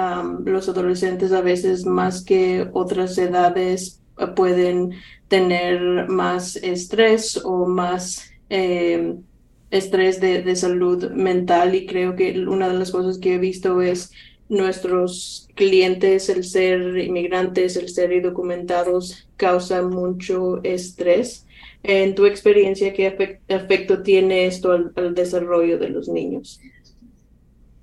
los 0.46 0.70
adolescentes 0.70 1.32
a 1.32 1.42
veces 1.42 1.86
más 1.86 2.24
que 2.24 2.70
otras 2.74 3.18
edades 3.18 4.02
ah, 4.18 4.36
pueden 4.36 4.92
tener 5.30 6.10
más 6.10 6.58
estrés 6.58 7.40
o 7.44 7.66
más 7.66 8.30
em, 8.50 9.22
estrés 9.72 10.20
de, 10.20 10.56
salud 10.56 11.12
mental 11.12 11.76
y 11.76 11.86
creo 11.86 12.16
que 12.16 12.40
una 12.48 12.70
de 12.70 12.78
las 12.78 12.92
cosas 12.92 13.18
que 13.18 13.36
he 13.36 13.38
visto 13.38 13.82
es 13.82 14.12
nuestros 14.48 15.48
clientes, 15.56 16.30
el 16.30 16.44
ser 16.44 16.98
inmigrantes, 16.98 17.76
el 17.76 17.90
ser 17.90 18.12
indocumentados, 18.12 19.28
causa 19.38 19.84
mucho 19.84 20.62
estrés. 20.64 21.46
En 21.84 22.16
tu 22.16 22.26
experiencia, 22.26 22.94
¿qué 22.94 23.38
efecto 23.48 24.02
tiene 24.02 24.48
esto 24.48 24.72
al, 24.72 25.14
desarrollo 25.14 25.78
de 25.78 25.90
los 25.90 26.10
niños? 26.10 26.60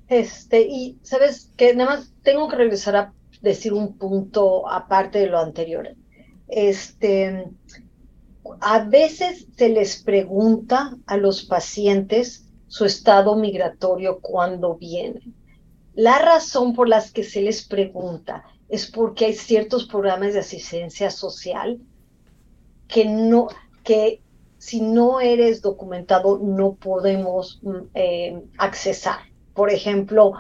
Este, 0.09 0.63
y 0.63 0.99
sabes 1.03 1.51
que 1.57 1.75
nada 1.75 1.97
más 1.97 2.13
tengo 2.23 2.49
que 2.49 2.57
regresar 2.57 2.97
a 2.97 3.13
decir 3.41 3.73
un 3.73 3.97
punto 3.97 4.69
aparte 4.69 5.21
de 5.21 5.29
lo 5.29 5.39
anterior. 5.39 5.89
Este, 6.49 7.45
a 8.61 8.85
veces 8.85 9.47
se 9.57 9.69
les 9.69 10.03
pregunta 10.03 10.97
a 11.07 11.17
los 11.17 11.45
pacientes 11.45 12.47
su 12.69 12.85
estado 12.85 13.37
migratorio 13.37 14.21
cuando 14.21 14.77
vienen. 14.77 15.35
La 15.95 16.19
razón 16.19 16.75
por 16.75 16.89
las 16.89 17.13
que 17.13 17.25
se 17.25 17.41
les 17.41 17.67
pregunta 17.67 18.45
es 18.69 18.91
porque 18.91 19.27
hay 19.27 19.35
ciertos 19.35 19.87
programas 19.87 20.35
de 20.35 20.41
asistencia 20.41 21.11
social 21.11 21.81
que 22.89 23.05
no, 23.05 23.49
que 23.83 24.21
si 24.59 24.81
no 24.81 25.21
eres 25.21 25.63
documentado 25.63 26.39
no 26.39 26.75
podemos 26.75 27.61
mm, 27.63 27.77
eh, 27.95 28.43
accesar. 28.59 29.21
Por 29.55 29.71
ejemplo, 29.71 30.33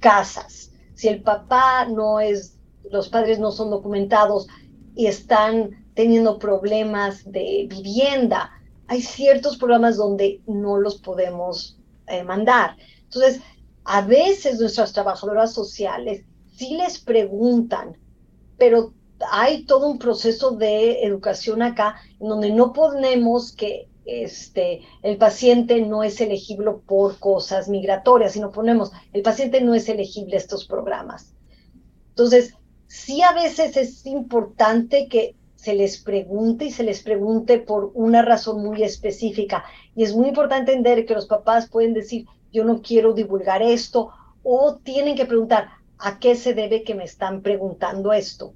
casas. 0.00 0.72
Si 0.94 1.08
el 1.08 1.22
papá 1.22 1.86
no 1.86 2.20
es, 2.20 2.56
los 2.90 3.08
padres 3.08 3.38
no 3.38 3.50
son 3.52 3.70
documentados 3.70 4.46
y 4.94 5.06
están 5.06 5.83
teniendo 5.94 6.38
problemas 6.38 7.30
de 7.30 7.66
vivienda, 7.68 8.52
hay 8.86 9.00
ciertos 9.00 9.56
programas 9.56 9.96
donde 9.96 10.40
no 10.46 10.78
los 10.78 11.00
podemos 11.00 11.78
eh, 12.06 12.22
mandar. 12.22 12.76
Entonces, 13.04 13.40
a 13.84 14.02
veces 14.02 14.58
nuestras 14.60 14.92
trabajadoras 14.92 15.52
sociales 15.52 16.24
sí 16.56 16.76
les 16.76 16.98
preguntan, 16.98 17.96
pero 18.58 18.92
hay 19.30 19.64
todo 19.64 19.88
un 19.88 19.98
proceso 19.98 20.52
de 20.52 21.04
educación 21.04 21.62
acá 21.62 21.96
en 22.20 22.28
donde 22.28 22.50
no 22.50 22.72
ponemos 22.72 23.52
que 23.52 23.88
este, 24.04 24.82
el 25.02 25.16
paciente 25.16 25.80
no 25.80 26.02
es 26.02 26.20
elegible 26.20 26.72
por 26.86 27.18
cosas 27.18 27.68
migratorias, 27.68 28.32
sino 28.32 28.52
ponemos 28.52 28.92
el 29.12 29.22
paciente 29.22 29.60
no 29.62 29.74
es 29.74 29.88
elegible 29.88 30.34
a 30.34 30.40
estos 30.40 30.66
programas. 30.66 31.34
Entonces, 32.10 32.54
sí 32.86 33.22
a 33.22 33.32
veces 33.32 33.76
es 33.76 34.04
importante 34.06 35.08
que 35.08 35.36
se 35.64 35.74
les 35.74 35.96
pregunte 35.96 36.66
y 36.66 36.70
se 36.70 36.82
les 36.82 37.02
pregunte 37.02 37.58
por 37.58 37.90
una 37.94 38.20
razón 38.20 38.62
muy 38.62 38.82
específica. 38.82 39.64
Y 39.96 40.02
es 40.02 40.14
muy 40.14 40.28
importante 40.28 40.72
entender 40.72 41.06
que 41.06 41.14
los 41.14 41.26
papás 41.26 41.70
pueden 41.70 41.94
decir, 41.94 42.26
yo 42.52 42.64
no 42.64 42.82
quiero 42.82 43.14
divulgar 43.14 43.62
esto, 43.62 44.10
o 44.42 44.76
tienen 44.76 45.16
que 45.16 45.24
preguntar, 45.24 45.70
¿a 45.98 46.18
qué 46.18 46.36
se 46.36 46.52
debe 46.52 46.82
que 46.82 46.94
me 46.94 47.04
están 47.04 47.40
preguntando 47.40 48.12
esto? 48.12 48.52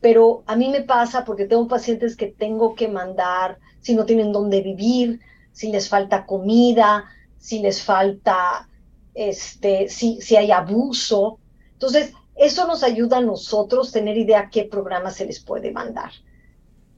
Pero 0.00 0.44
a 0.46 0.54
mí 0.54 0.68
me 0.68 0.82
pasa 0.82 1.24
porque 1.24 1.46
tengo 1.46 1.66
pacientes 1.66 2.16
que 2.16 2.26
tengo 2.26 2.76
que 2.76 2.86
mandar 2.86 3.58
si 3.80 3.96
no 3.96 4.04
tienen 4.04 4.30
dónde 4.30 4.60
vivir, 4.60 5.18
si 5.50 5.72
les 5.72 5.88
falta 5.88 6.24
comida, 6.24 7.06
si 7.36 7.58
les 7.58 7.82
falta, 7.82 8.68
este, 9.12 9.88
si, 9.88 10.20
si 10.20 10.36
hay 10.36 10.52
abuso. 10.52 11.40
Entonces, 11.72 12.12
eso 12.36 12.64
nos 12.68 12.84
ayuda 12.84 13.16
a 13.16 13.22
nosotros 13.22 13.90
tener 13.90 14.16
idea 14.16 14.50
qué 14.52 14.64
programa 14.64 15.10
se 15.10 15.26
les 15.26 15.40
puede 15.40 15.72
mandar. 15.72 16.12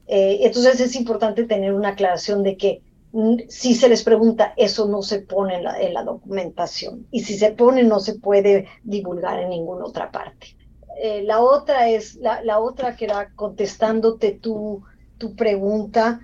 Eh, 0.07 0.39
entonces 0.41 0.79
es 0.79 0.95
importante 0.95 1.43
tener 1.43 1.73
una 1.73 1.89
aclaración 1.89 2.41
de 2.41 2.55
que 2.55 2.81
mm, 3.11 3.41
si 3.49 3.75
se 3.75 3.89
les 3.89 4.03
pregunta, 4.03 4.53
eso 4.55 4.87
no 4.87 5.01
se 5.01 5.19
pone 5.19 5.55
en 5.55 5.93
la, 5.93 6.03
documentación. 6.03 7.07
Y 7.11 7.21
si 7.21 7.37
se 7.37 7.51
pone, 7.51 7.83
no 7.83 7.99
se 7.99 8.15
puede 8.15 8.67
divulgar 8.83 9.39
en 9.39 9.49
ninguna 9.49 9.85
otra 9.85 10.11
parte. 10.11 10.55
Eh, 11.01 11.23
la 11.23 11.41
otra 11.41 11.89
es, 11.89 12.15
la, 12.15 12.59
otra 12.59 12.95
que 12.95 13.05
era 13.05 13.31
contestándote 13.35 14.31
tu, 14.31 14.81
tu 15.17 15.35
pregunta, 15.35 16.21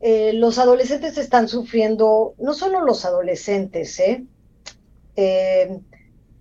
eh, 0.00 0.32
los 0.32 0.58
adolescentes 0.58 1.18
están 1.18 1.48
sufriendo, 1.48 2.34
no 2.38 2.54
solo 2.54 2.82
los 2.82 3.04
adolescentes, 3.04 3.98
¿eh? 4.00 4.24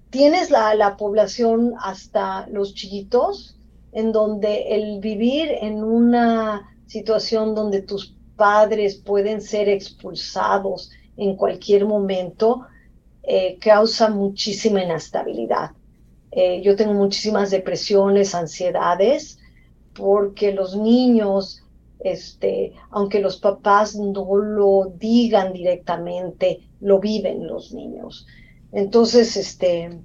tienes 0.10 0.52
la, 0.52 0.76
la 0.76 0.98
población 0.98 1.74
hasta 1.80 2.48
los 2.48 2.74
chiquitos, 2.74 3.55
en 3.96 4.12
donde 4.12 4.76
el 4.76 5.00
vivir 5.00 5.50
en 5.62 5.82
una 5.82 6.70
situación 6.86 7.56
donde 7.56 7.82
tus 7.82 8.14
padres 8.36 8.96
pueden 8.96 9.42
ser 9.42 9.70
expulsados 9.70 10.92
en 11.16 11.38
cualquier 11.38 11.86
momento, 11.86 12.68
eh, 13.24 13.58
causa 13.60 14.10
muchísima 14.10 14.84
inestabilidad. 14.84 15.72
Eh, 16.32 16.62
yo 16.62 16.76
tengo 16.76 16.94
muchísimas 16.94 17.52
depresiones, 17.52 18.36
ansiedades, 18.36 19.40
porque 19.94 20.52
los 20.52 20.76
niños, 20.76 21.64
este, 22.02 22.74
aunque 22.90 23.20
los 23.20 23.38
papás 23.38 23.96
no 23.96 24.36
lo 24.36 24.92
digan 24.98 25.54
directamente, 25.54 26.68
lo 26.82 27.00
viven 27.00 27.48
los 27.48 27.74
niños. 27.74 28.28
Entonces, 28.74 29.38
este, 29.38 30.02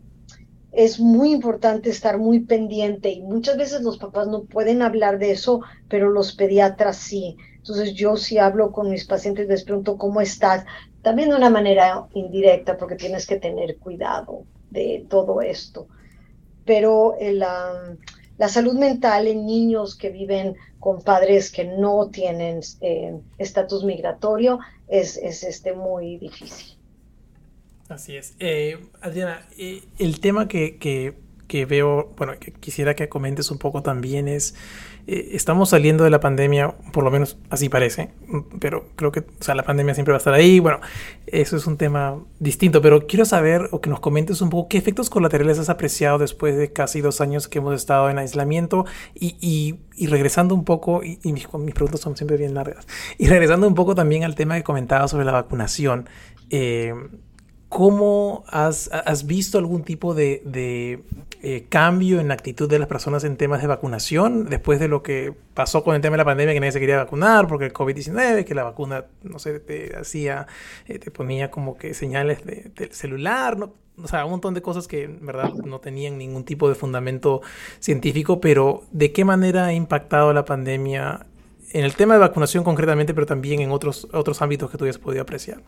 es 0.72 1.00
muy 1.00 1.32
importante 1.32 1.90
estar 1.90 2.18
muy 2.18 2.40
pendiente 2.40 3.10
y 3.10 3.22
muchas 3.22 3.56
veces 3.56 3.82
los 3.82 3.98
papás 3.98 4.28
no 4.28 4.44
pueden 4.44 4.82
hablar 4.82 5.18
de 5.18 5.32
eso, 5.32 5.62
pero 5.88 6.10
los 6.10 6.34
pediatras 6.34 6.96
sí. 6.96 7.36
Entonces 7.56 7.94
yo 7.94 8.16
sí 8.16 8.38
hablo 8.38 8.72
con 8.72 8.90
mis 8.90 9.04
pacientes, 9.04 9.48
les 9.48 9.64
pregunto 9.64 9.98
cómo 9.98 10.20
estás, 10.20 10.64
también 11.02 11.30
de 11.30 11.36
una 11.36 11.50
manera 11.50 12.06
indirecta, 12.14 12.76
porque 12.76 12.94
tienes 12.94 13.26
que 13.26 13.36
tener 13.36 13.78
cuidado 13.78 14.44
de 14.70 15.04
todo 15.08 15.40
esto. 15.40 15.88
Pero 16.64 17.16
la, 17.20 17.96
la, 18.38 18.48
salud 18.48 18.78
mental 18.78 19.26
en 19.26 19.46
niños 19.46 19.96
que 19.96 20.10
viven 20.10 20.56
con 20.78 21.02
padres 21.02 21.50
que 21.50 21.64
no 21.64 22.08
tienen 22.08 22.60
eh, 22.80 23.18
estatus 23.38 23.84
migratorio 23.84 24.60
es, 24.88 25.16
es 25.16 25.42
este, 25.42 25.72
muy 25.72 26.18
difícil. 26.18 26.79
Así 27.90 28.16
es. 28.16 28.34
Eh, 28.38 28.78
Adriana, 29.00 29.42
eh, 29.58 29.82
el 29.98 30.20
tema 30.20 30.46
que, 30.46 30.78
que, 30.78 31.66
veo, 31.66 32.14
bueno, 32.16 32.34
que 32.38 32.52
quisiera 32.52 32.94
que 32.94 33.08
comentes 33.08 33.50
un 33.50 33.58
poco 33.58 33.82
también 33.82 34.28
es, 34.28 34.54
eh, 35.08 35.30
estamos 35.32 35.70
saliendo 35.70 36.04
de 36.04 36.10
la 36.10 36.20
pandemia, 36.20 36.76
por 36.92 37.02
lo 37.02 37.10
menos 37.10 37.36
así 37.50 37.68
parece, 37.68 38.10
pero 38.60 38.86
creo 38.94 39.10
que, 39.10 39.20
o 39.20 39.24
sea, 39.40 39.56
la 39.56 39.64
pandemia 39.64 39.94
siempre 39.94 40.12
va 40.12 40.18
a 40.18 40.22
estar 40.22 40.32
ahí, 40.32 40.60
bueno, 40.60 40.78
eso 41.26 41.56
es 41.56 41.66
un 41.66 41.76
tema 41.76 42.16
distinto, 42.38 42.80
pero 42.80 43.08
quiero 43.08 43.24
saber 43.24 43.68
o 43.72 43.80
que 43.80 43.90
nos 43.90 43.98
comentes 43.98 44.40
un 44.40 44.50
poco 44.50 44.68
qué 44.68 44.78
efectos 44.78 45.10
colaterales 45.10 45.58
has 45.58 45.68
apreciado 45.68 46.18
después 46.18 46.56
de 46.56 46.72
casi 46.72 47.00
dos 47.00 47.20
años 47.20 47.48
que 47.48 47.58
hemos 47.58 47.74
estado 47.74 48.08
en 48.08 48.18
aislamiento 48.18 48.86
y, 49.16 49.34
y, 49.96 50.06
regresando 50.06 50.54
un 50.54 50.64
poco, 50.64 51.02
y, 51.02 51.18
mis, 51.32 51.52
mis, 51.52 51.74
preguntas 51.74 52.00
son 52.00 52.16
siempre 52.16 52.36
bien 52.36 52.54
largas, 52.54 52.86
y 53.18 53.26
regresando 53.26 53.66
un 53.66 53.74
poco 53.74 53.96
también 53.96 54.22
al 54.22 54.36
tema 54.36 54.54
que 54.54 54.62
comentaba 54.62 55.08
sobre 55.08 55.24
la 55.24 55.32
vacunación. 55.32 56.08
Eh, 56.52 56.94
¿Cómo 57.70 58.42
has, 58.48 58.90
visto 59.26 59.56
algún 59.56 59.84
tipo 59.84 60.12
de, 60.12 61.04
eh, 61.40 61.66
cambio 61.68 62.18
en 62.18 62.26
la 62.26 62.34
actitud 62.34 62.68
de 62.68 62.80
las 62.80 62.88
personas 62.88 63.22
en 63.22 63.36
temas 63.36 63.62
de 63.62 63.68
vacunación 63.68 64.46
después 64.46 64.80
de 64.80 64.88
lo 64.88 65.04
que 65.04 65.32
pasó 65.54 65.84
con 65.84 65.94
el 65.94 66.02
tema 66.02 66.14
de 66.14 66.18
la 66.18 66.24
pandemia, 66.24 66.52
que 66.52 66.58
nadie 66.58 66.72
se 66.72 66.80
quería 66.80 66.96
vacunar 66.96 67.46
porque 67.46 67.66
el 67.66 67.72
COVID-19, 67.72 68.44
que 68.44 68.56
la 68.56 68.64
vacuna, 68.64 69.04
no 69.22 69.38
sé, 69.38 69.60
te 69.60 69.96
hacía, 69.96 70.48
eh, 70.88 70.98
te 70.98 71.12
ponía 71.12 71.52
como 71.52 71.76
que 71.76 71.94
señales 71.94 72.44
del 72.44 72.92
celular, 72.92 73.56
o 74.02 74.08
sea, 74.08 74.24
un 74.24 74.32
montón 74.32 74.54
de 74.54 74.62
cosas 74.62 74.88
que 74.88 75.04
en 75.04 75.24
verdad 75.24 75.52
no 75.64 75.78
tenían 75.78 76.18
ningún 76.18 76.44
tipo 76.44 76.68
de 76.68 76.74
fundamento 76.74 77.40
científico, 77.78 78.40
pero 78.40 78.82
¿de 78.90 79.12
qué 79.12 79.24
manera 79.24 79.66
ha 79.66 79.72
impactado 79.72 80.32
la 80.32 80.44
pandemia 80.44 81.24
en 81.72 81.84
el 81.84 81.94
tema 81.94 82.14
de 82.14 82.20
vacunación 82.20 82.64
concretamente, 82.64 83.14
pero 83.14 83.26
también 83.26 83.60
en 83.60 83.70
otros, 83.70 84.08
otros 84.12 84.42
ámbitos 84.42 84.72
que 84.72 84.76
tú 84.76 84.86
hayas 84.86 84.98
podido 84.98 85.22
apreciar? 85.22 85.62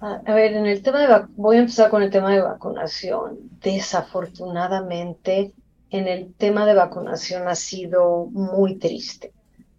A 0.00 0.32
ver, 0.32 0.52
en 0.54 0.66
el 0.66 0.80
tema 0.82 1.00
de 1.00 1.26
voy 1.36 1.56
a 1.56 1.60
empezar 1.60 1.90
con 1.90 2.02
el 2.04 2.10
tema 2.10 2.32
de 2.32 2.40
vacunación. 2.40 3.50
Desafortunadamente, 3.60 5.52
en 5.90 6.06
el 6.06 6.34
tema 6.34 6.64
de 6.66 6.74
vacunación 6.74 7.48
ha 7.48 7.56
sido 7.56 8.26
muy 8.26 8.76
triste. 8.76 9.32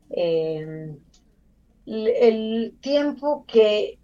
Em, 0.09 0.97
el 1.85 2.75
tiempo 2.81 3.45
que 3.47 3.97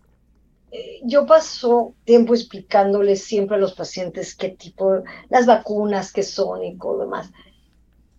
eh, 0.71 0.99
yo 1.03 1.25
paso 1.25 1.95
tiempo 2.05 2.33
explicándoles 2.33 3.23
siempre 3.23 3.57
a 3.57 3.59
los 3.59 3.73
pacientes 3.73 4.35
qué 4.35 4.49
tipo, 4.49 5.03
las 5.29 5.45
vacunas 5.45 6.13
que 6.13 6.23
son 6.23 6.63
y 6.63 6.77
todo 6.77 6.99
demás. 6.99 7.31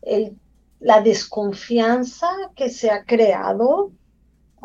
El, 0.02 0.36
la 0.80 1.00
desconfianza 1.00 2.28
que 2.54 2.68
se 2.68 2.90
ha 2.90 3.04
creado 3.04 3.90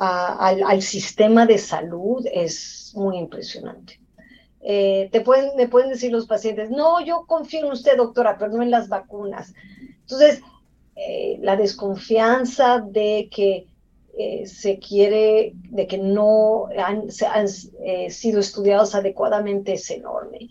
al, 0.02 0.82
sistema 0.82 1.46
de 1.46 1.60
salud 1.60 2.26
es 2.32 2.92
muy 2.96 3.18
impresionante. 3.18 4.00
Eh, 4.62 5.10
te 5.12 5.22
pueden, 5.22 5.56
me 5.56 5.68
pueden 5.68 5.90
decir 5.90 6.12
los 6.12 6.26
pacientes, 6.26 6.70
no, 6.72 7.04
yo 7.06 7.26
confío 7.28 7.66
en 7.66 7.72
usted, 7.72 7.98
doctora, 7.98 8.38
pero 8.38 8.52
no 8.52 8.64
en 8.64 8.72
las 8.72 8.90
vacunas. 8.90 9.54
Entonces, 10.02 10.42
eh, 10.96 11.38
la 11.42 11.56
desconfianza 11.56 12.80
de 12.80 13.30
que 13.32 13.68
eh, 14.18 14.46
se 14.48 14.80
quiere, 14.80 15.54
de 15.56 15.88
que 15.88 15.98
no 15.98 16.68
han, 16.78 17.08
han 17.32 17.48
sido 17.48 18.40
estudiados 18.40 18.96
adecuadamente 18.96 19.74
es 19.74 19.90
enorme. 19.92 20.50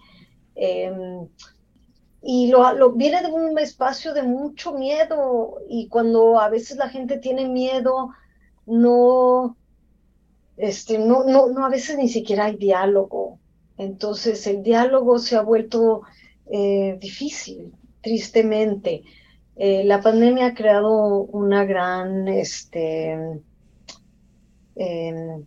Em, 0.54 1.26
y 2.22 2.48
lo, 2.48 2.72
lo, 2.74 2.92
viene 2.92 3.22
de 3.22 3.28
un 3.28 3.58
espacio 3.58 4.14
de 4.14 4.22
mucho 4.22 4.72
miedo 4.72 5.56
y 5.68 5.88
cuando 5.88 6.38
a 6.38 6.48
veces 6.48 6.76
la 6.76 6.88
gente 6.88 7.18
tiene 7.18 7.48
miedo 7.48 8.10
no, 8.66 9.56
este, 10.56 10.98
no, 10.98 11.24
no, 11.24 11.48
no, 11.48 11.64
a 11.64 11.68
veces 11.68 11.96
ni 11.96 12.08
siquiera 12.08 12.46
hay 12.46 12.56
diálogo. 12.56 13.38
Entonces 13.78 14.46
el 14.46 14.62
diálogo 14.62 15.18
se 15.18 15.36
ha 15.36 15.40
vuelto 15.42 16.02
eh, 16.50 16.98
difícil, 17.00 17.72
tristemente. 18.02 19.02
Eh, 19.56 19.84
la 19.84 20.00
pandemia 20.00 20.46
ha 20.46 20.54
creado 20.54 21.22
una 21.22 21.64
gran 21.64 22.28
este, 22.28 23.12
em, 24.76 25.44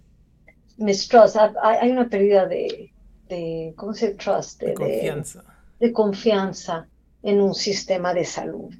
mistrust. 0.77 1.37
Hay 1.61 1.91
una 1.91 2.07
pérdida 2.09 2.45
de, 2.47 2.91
de 3.29 3.73
¿cómo 3.75 3.93
se 3.93 4.15
trust? 4.15 4.61
De, 4.61 4.73
confianza. 4.73 5.43
De, 5.79 5.93
confianza 5.93 6.87
en 7.21 7.41
un 7.41 7.53
sistema 7.53 8.13
de 8.13 8.25
salud. 8.25 8.73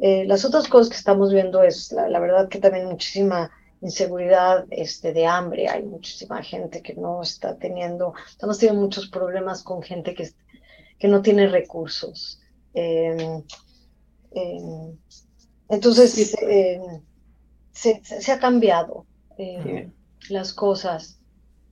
Eh, 0.00 0.24
las 0.26 0.44
otras 0.44 0.68
cosas 0.68 0.88
que 0.88 0.96
estamos 0.96 1.32
viendo 1.32 1.62
es, 1.62 1.92
la, 1.92 2.20
verdad, 2.20 2.48
que 2.48 2.58
también 2.58 2.86
muchísima 2.86 3.50
inseguridad 3.80 4.64
este, 4.70 5.12
de 5.12 5.26
hambre. 5.26 5.68
Hay 5.68 5.82
muchísima 5.82 6.42
gente 6.42 6.82
que 6.82 6.94
no 6.94 7.22
está 7.22 7.56
teniendo, 7.56 8.14
estamos 8.28 8.58
teniendo 8.58 8.82
muchos 8.82 9.08
problemas 9.08 9.62
con 9.62 9.82
gente 9.82 10.14
que, 10.14 10.30
que 10.98 11.08
no 11.08 11.22
tiene 11.22 11.48
recursos. 11.48 12.40
Em, 12.74 13.42
em, 14.32 14.96
entonces, 15.68 16.34
em, 16.42 17.02
se, 17.72 18.00
se, 18.02 18.32
ha 18.32 18.38
cambiado 18.38 19.06
las 20.28 20.52
cosas. 20.52 21.20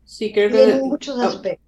Sí, 0.04 0.32
creo 0.32 0.50
que... 0.50 0.62
En 0.62 0.88
muchos 0.88 1.18
aspectos. 1.18 1.66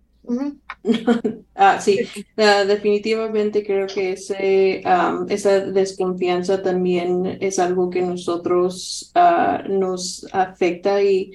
ah, 1.55 1.81
sí, 1.81 2.01
ah, 2.37 2.65
definitivamente 2.65 3.65
creo 3.65 3.87
que 3.87 4.13
ese, 4.13 4.83
esa 5.29 5.61
desconfianza 5.61 6.63
también 6.63 7.39
es 7.41 7.59
algo 7.59 7.91
que 7.91 8.03
nosotros 8.03 9.13
uh, 9.15 9.69
nos 9.69 10.27
afecta 10.33 11.03
y 11.03 11.33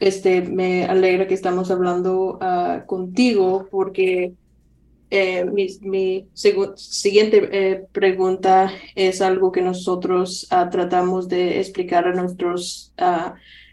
este, 0.00 0.42
me 0.42 0.86
alegra 0.86 1.26
que 1.26 1.34
estamos 1.34 1.70
hablando 1.70 2.38
uh, 2.40 2.86
contigo 2.86 3.68
porque 3.70 4.32
eh, 5.10 5.44
mi, 5.44 6.28
siguiente 6.74 7.48
eh, 7.52 7.86
pregunta 7.90 8.70
es 8.94 9.20
algo 9.20 9.50
que 9.50 9.60
nosotros 9.60 10.46
ah, 10.50 10.70
tratamos 10.70 11.28
de 11.28 11.58
explicar 11.58 12.06
a 12.06 12.14
nuestros 12.14 12.94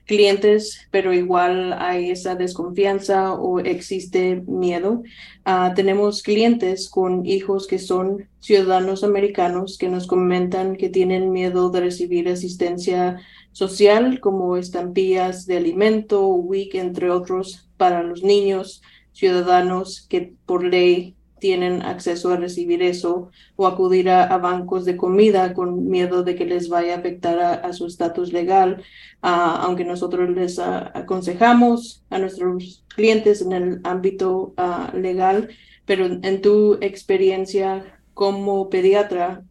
clientes, 0.07 0.87
pero 0.89 1.13
igual 1.13 1.73
hay 1.73 2.09
esa 2.09 2.35
desconfianza 2.35 3.33
o 3.33 3.59
existe 3.59 4.41
miedo. 4.47 5.03
Ah, 5.45 5.73
tenemos 5.75 6.23
clientes 6.23 6.89
con 6.89 7.25
hijos 7.25 7.67
que 7.67 7.77
son 7.77 8.27
ciudadanos 8.39 9.03
americanos 9.03 9.77
que 9.77 9.89
nos 9.89 10.07
comentan 10.07 10.77
que 10.77 10.89
tienen 10.89 11.31
miedo 11.31 11.69
de 11.69 11.81
recibir 11.81 12.29
asistencia 12.29 13.19
social 13.51 14.19
como 14.21 14.55
estampillas 14.55 15.45
de 15.45 15.57
alimento, 15.57 16.25
WIC, 16.27 16.75
entre 16.75 17.11
otros, 17.11 17.67
para 17.75 18.01
los 18.01 18.23
niños 18.23 18.81
ciudadanos 19.11 20.05
que 20.07 20.33
por 20.45 20.63
ley 20.63 21.16
tienen 21.39 21.81
acceso 21.81 22.31
a 22.31 22.37
recibir 22.37 22.81
eso 22.81 23.31
o 23.55 23.67
acudir 23.67 24.09
a, 24.09 24.37
bancos 24.37 24.85
de 24.85 24.97
comida 24.97 25.53
con 25.53 25.87
miedo 25.89 26.23
de 26.23 26.35
que 26.35 26.45
les 26.45 26.69
vaya 26.69 26.95
a 26.95 26.97
afectar 26.97 27.39
a, 27.39 27.73
su 27.73 27.85
estatus 27.85 28.33
legal, 28.33 28.83
ah, 29.21 29.61
aunque 29.63 29.85
nosotros 29.85 30.29
les 30.29 30.59
aconsejamos 30.59 32.03
a 32.09 32.19
nuestros 32.19 32.83
clientes 32.95 33.41
en 33.41 33.51
el 33.51 33.81
ámbito 33.83 34.53
ah, 34.57 34.91
legal, 34.95 35.49
pero 35.85 36.05
en 36.05 36.41
tu 36.41 36.77
experiencia 36.81 37.99
como 38.13 38.69
pediatra, 38.69 39.43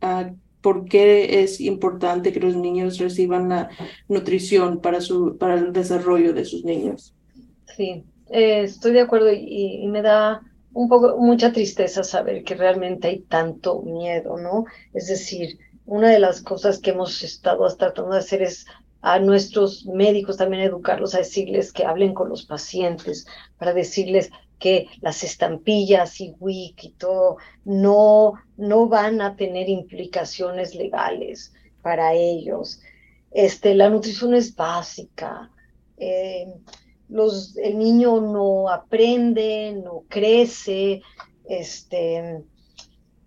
¿por 0.61 0.87
qué 0.87 1.43
es 1.43 1.61
importante 1.61 2.33
que 2.33 2.41
los 2.41 2.57
niños 2.57 2.99
reciban 2.99 3.49
la 3.49 3.71
nutrición 4.09 4.81
para, 4.81 5.01
su, 5.01 5.39
para 5.39 5.55
el 5.55 5.73
desarrollo 5.73 6.35
de 6.35 6.45
sus 6.45 6.65
niños? 6.65 7.15
Sí, 7.77 8.05
eh, 8.31 8.63
estoy 8.65 8.93
de 8.93 9.01
acuerdo 9.01 9.33
y 9.33 9.87
me 9.87 10.03
da 10.03 10.43
un 10.77 10.91
poco, 10.91 11.17
mucha 11.17 11.53
tristeza 11.53 12.05
saber 12.05 12.45
que 12.45 12.55
realmente 12.55 13.09
hay 13.09 13.21
tanto 13.21 13.81
miedo, 13.81 14.37
¿no? 14.37 14.67
Es 14.93 15.07
decir, 15.07 15.59
una 15.87 16.11
de 16.11 16.19
las 16.19 16.43
cosas 16.43 16.81
que 16.81 16.91
hemos 16.91 17.23
estado 17.23 17.67
tratando 17.77 18.13
de 18.13 18.19
hacer 18.19 18.43
es 18.43 18.67
a 19.01 19.19
nuestros 19.19 19.87
médicos 19.87 20.37
también 20.37 20.63
educarlos 20.63 21.15
a 21.15 21.19
decirles 21.19 21.73
que 21.73 21.87
hablen 21.87 22.13
con 22.13 22.29
los 22.29 22.45
pacientes, 22.45 23.27
para 23.57 23.73
decirles 23.73 24.31
que 24.59 24.89
las 25.01 25.25
estampillas 25.25 26.21
y 26.21 26.35
WIC 26.39 26.85
y 26.85 26.91
todo 26.91 27.39
no, 27.65 28.35
no 28.59 28.87
van 28.87 29.23
a 29.23 29.35
tener 29.35 29.71
implicaciones 29.71 30.75
legales 30.75 31.55
para 31.81 32.13
ellos. 32.13 32.83
Este, 33.31 33.75
la 33.75 33.89
nutrición 33.89 34.35
es 34.35 34.55
básica. 34.55 35.51
Eh, 35.97 36.53
los, 37.09 37.57
el 37.57 37.79
niño 37.79 38.21
no 38.21 38.69
aprende, 38.69 39.81
no 39.83 40.05
crece, 40.09 41.03
este, 41.49 42.45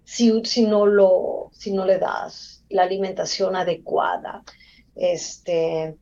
si, 0.04 0.44
si, 0.46 0.66
no 0.66 0.86
lo, 0.86 1.50
si 1.54 1.72
no 1.72 1.86
le 1.86 1.98
das 1.98 2.64
la 2.70 2.84
alimentación 2.84 3.56
adecuada. 3.56 4.44
Este, 4.96 5.98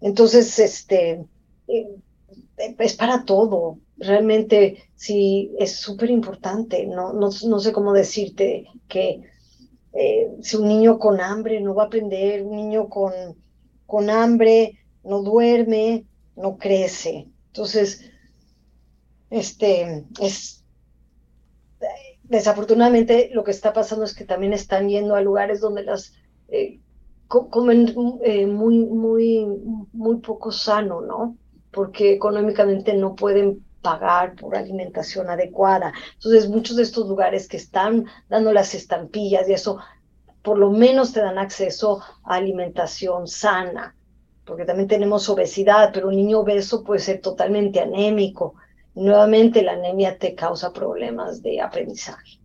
entonces, 0.00 0.58
este, 0.58 1.24
eh, 1.68 1.88
es 2.78 2.94
para 2.94 3.24
todo. 3.24 3.78
Realmente, 3.96 4.90
sí, 4.94 5.52
es 5.58 5.76
súper 5.76 6.10
importante. 6.10 6.86
No, 6.86 7.12
no, 7.12 7.30
no, 7.46 7.60
sé 7.60 7.72
cómo 7.72 7.92
decirte 7.92 8.66
que 8.88 9.22
eh, 9.92 10.30
si 10.42 10.56
un 10.56 10.68
niño 10.68 10.98
con 10.98 11.20
hambre 11.20 11.60
no 11.60 11.74
va 11.74 11.84
a 11.84 11.86
aprender, 11.86 12.42
un 12.42 12.56
niño 12.56 12.88
con, 12.88 13.12
con 13.86 14.10
hambre 14.10 14.78
no 15.04 15.22
duerme, 15.22 16.04
no 16.38 16.56
crece. 16.56 17.28
Entonces, 17.48 18.10
este, 19.30 20.04
es, 20.20 20.64
desafortunadamente 22.22 23.30
lo 23.32 23.44
que 23.44 23.50
está 23.50 23.72
pasando 23.72 24.04
es 24.04 24.14
que 24.14 24.24
también 24.24 24.52
están 24.52 24.88
yendo 24.88 25.14
a 25.14 25.20
lugares 25.20 25.60
donde 25.60 25.82
las 25.82 26.14
eh, 26.48 26.80
comen 27.26 27.94
eh, 28.22 28.46
muy, 28.46 28.78
muy, 28.86 29.46
muy 29.92 30.16
poco 30.18 30.50
sano, 30.50 31.00
¿no? 31.00 31.36
Porque 31.70 32.12
económicamente 32.14 32.94
no 32.94 33.14
pueden 33.14 33.64
pagar 33.82 34.34
por 34.34 34.56
alimentación 34.56 35.28
adecuada. 35.28 35.92
Entonces, 36.14 36.48
muchos 36.48 36.76
de 36.76 36.82
estos 36.84 37.06
lugares 37.08 37.48
que 37.48 37.58
están 37.58 38.06
dando 38.28 38.52
las 38.52 38.74
estampillas 38.74 39.48
y 39.48 39.52
eso, 39.52 39.78
por 40.42 40.58
lo 40.58 40.70
menos 40.70 41.12
te 41.12 41.20
dan 41.20 41.38
acceso 41.38 42.00
a 42.24 42.36
alimentación 42.36 43.26
sana 43.26 43.94
porque 44.48 44.64
también 44.64 44.88
tenemos 44.88 45.28
obesidad, 45.28 45.90
pero 45.92 46.08
un 46.08 46.16
niño 46.16 46.40
obeso 46.40 46.82
puede 46.82 47.00
ser 47.00 47.20
totalmente 47.20 47.80
anémico. 47.80 48.54
Nuevamente 48.94 49.62
la 49.62 49.74
anemia 49.74 50.18
te 50.18 50.34
causa 50.34 50.72
problemas 50.72 51.42
de 51.42 51.60
aprendizaje. 51.60 52.40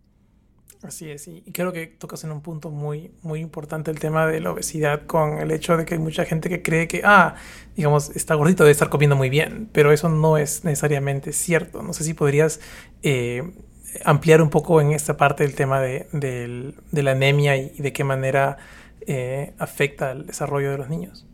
Así 0.82 1.10
es, 1.10 1.26
y 1.28 1.40
creo 1.50 1.72
que 1.72 1.86
tocas 1.86 2.22
en 2.24 2.30
un 2.30 2.42
punto 2.42 2.70
muy, 2.70 3.10
muy 3.22 3.40
importante 3.40 3.90
el 3.90 3.98
tema 3.98 4.26
de 4.26 4.38
la 4.40 4.50
obesidad 4.50 5.06
con 5.06 5.38
el 5.38 5.50
hecho 5.50 5.78
de 5.78 5.86
que 5.86 5.94
hay 5.94 6.00
mucha 6.00 6.26
gente 6.26 6.50
que 6.50 6.60
cree 6.60 6.86
que, 6.86 7.00
ah, 7.04 7.36
digamos, 7.74 8.10
está 8.14 8.34
gordito, 8.34 8.64
debe 8.64 8.72
estar 8.72 8.90
comiendo 8.90 9.16
muy 9.16 9.30
bien, 9.30 9.70
pero 9.72 9.90
eso 9.92 10.10
no 10.10 10.36
es 10.36 10.62
necesariamente 10.62 11.32
cierto. 11.32 11.82
No 11.82 11.94
sé 11.94 12.04
si 12.04 12.12
podrías 12.12 12.60
eh, 13.02 13.50
ampliar 14.04 14.42
un 14.42 14.50
poco 14.50 14.82
en 14.82 14.92
esta 14.92 15.16
parte 15.16 15.44
del 15.44 15.54
tema 15.54 15.80
de, 15.80 16.74
la 16.92 17.10
anemia 17.12 17.56
y 17.56 17.70
de 17.70 17.92
qué 17.94 18.04
manera 18.04 18.58
eh, 19.06 19.54
afecta 19.56 20.12
el 20.12 20.26
desarrollo 20.26 20.70
de 20.70 20.76
los 20.76 20.90
niños. 20.90 21.26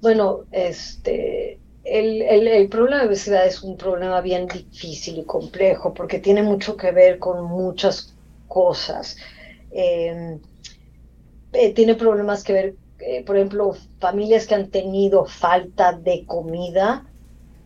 Bueno, 0.00 0.44
este, 0.52 1.58
el, 1.82 2.22
el, 2.22 2.68
problema 2.68 3.02
de 3.02 3.08
obesidad 3.08 3.46
es 3.46 3.62
un 3.62 3.76
problema 3.76 4.20
bien 4.20 4.46
difícil 4.46 5.18
y 5.18 5.24
complejo 5.24 5.92
porque 5.92 6.20
tiene 6.20 6.42
mucho 6.42 6.76
que 6.76 6.92
ver 6.92 7.18
con 7.18 7.44
muchas 7.44 8.14
cosas. 8.46 9.16
Em, 9.72 10.38
eh, 11.52 11.74
tiene 11.74 11.96
problemas 11.96 12.44
que 12.44 12.52
ver, 12.52 12.74
eh, 13.00 13.24
por 13.24 13.36
ejemplo, 13.36 13.74
familias 13.98 14.46
que 14.46 14.54
han 14.54 14.70
tenido 14.70 15.24
falta 15.24 15.92
de 15.92 16.24
comida, 16.26 17.04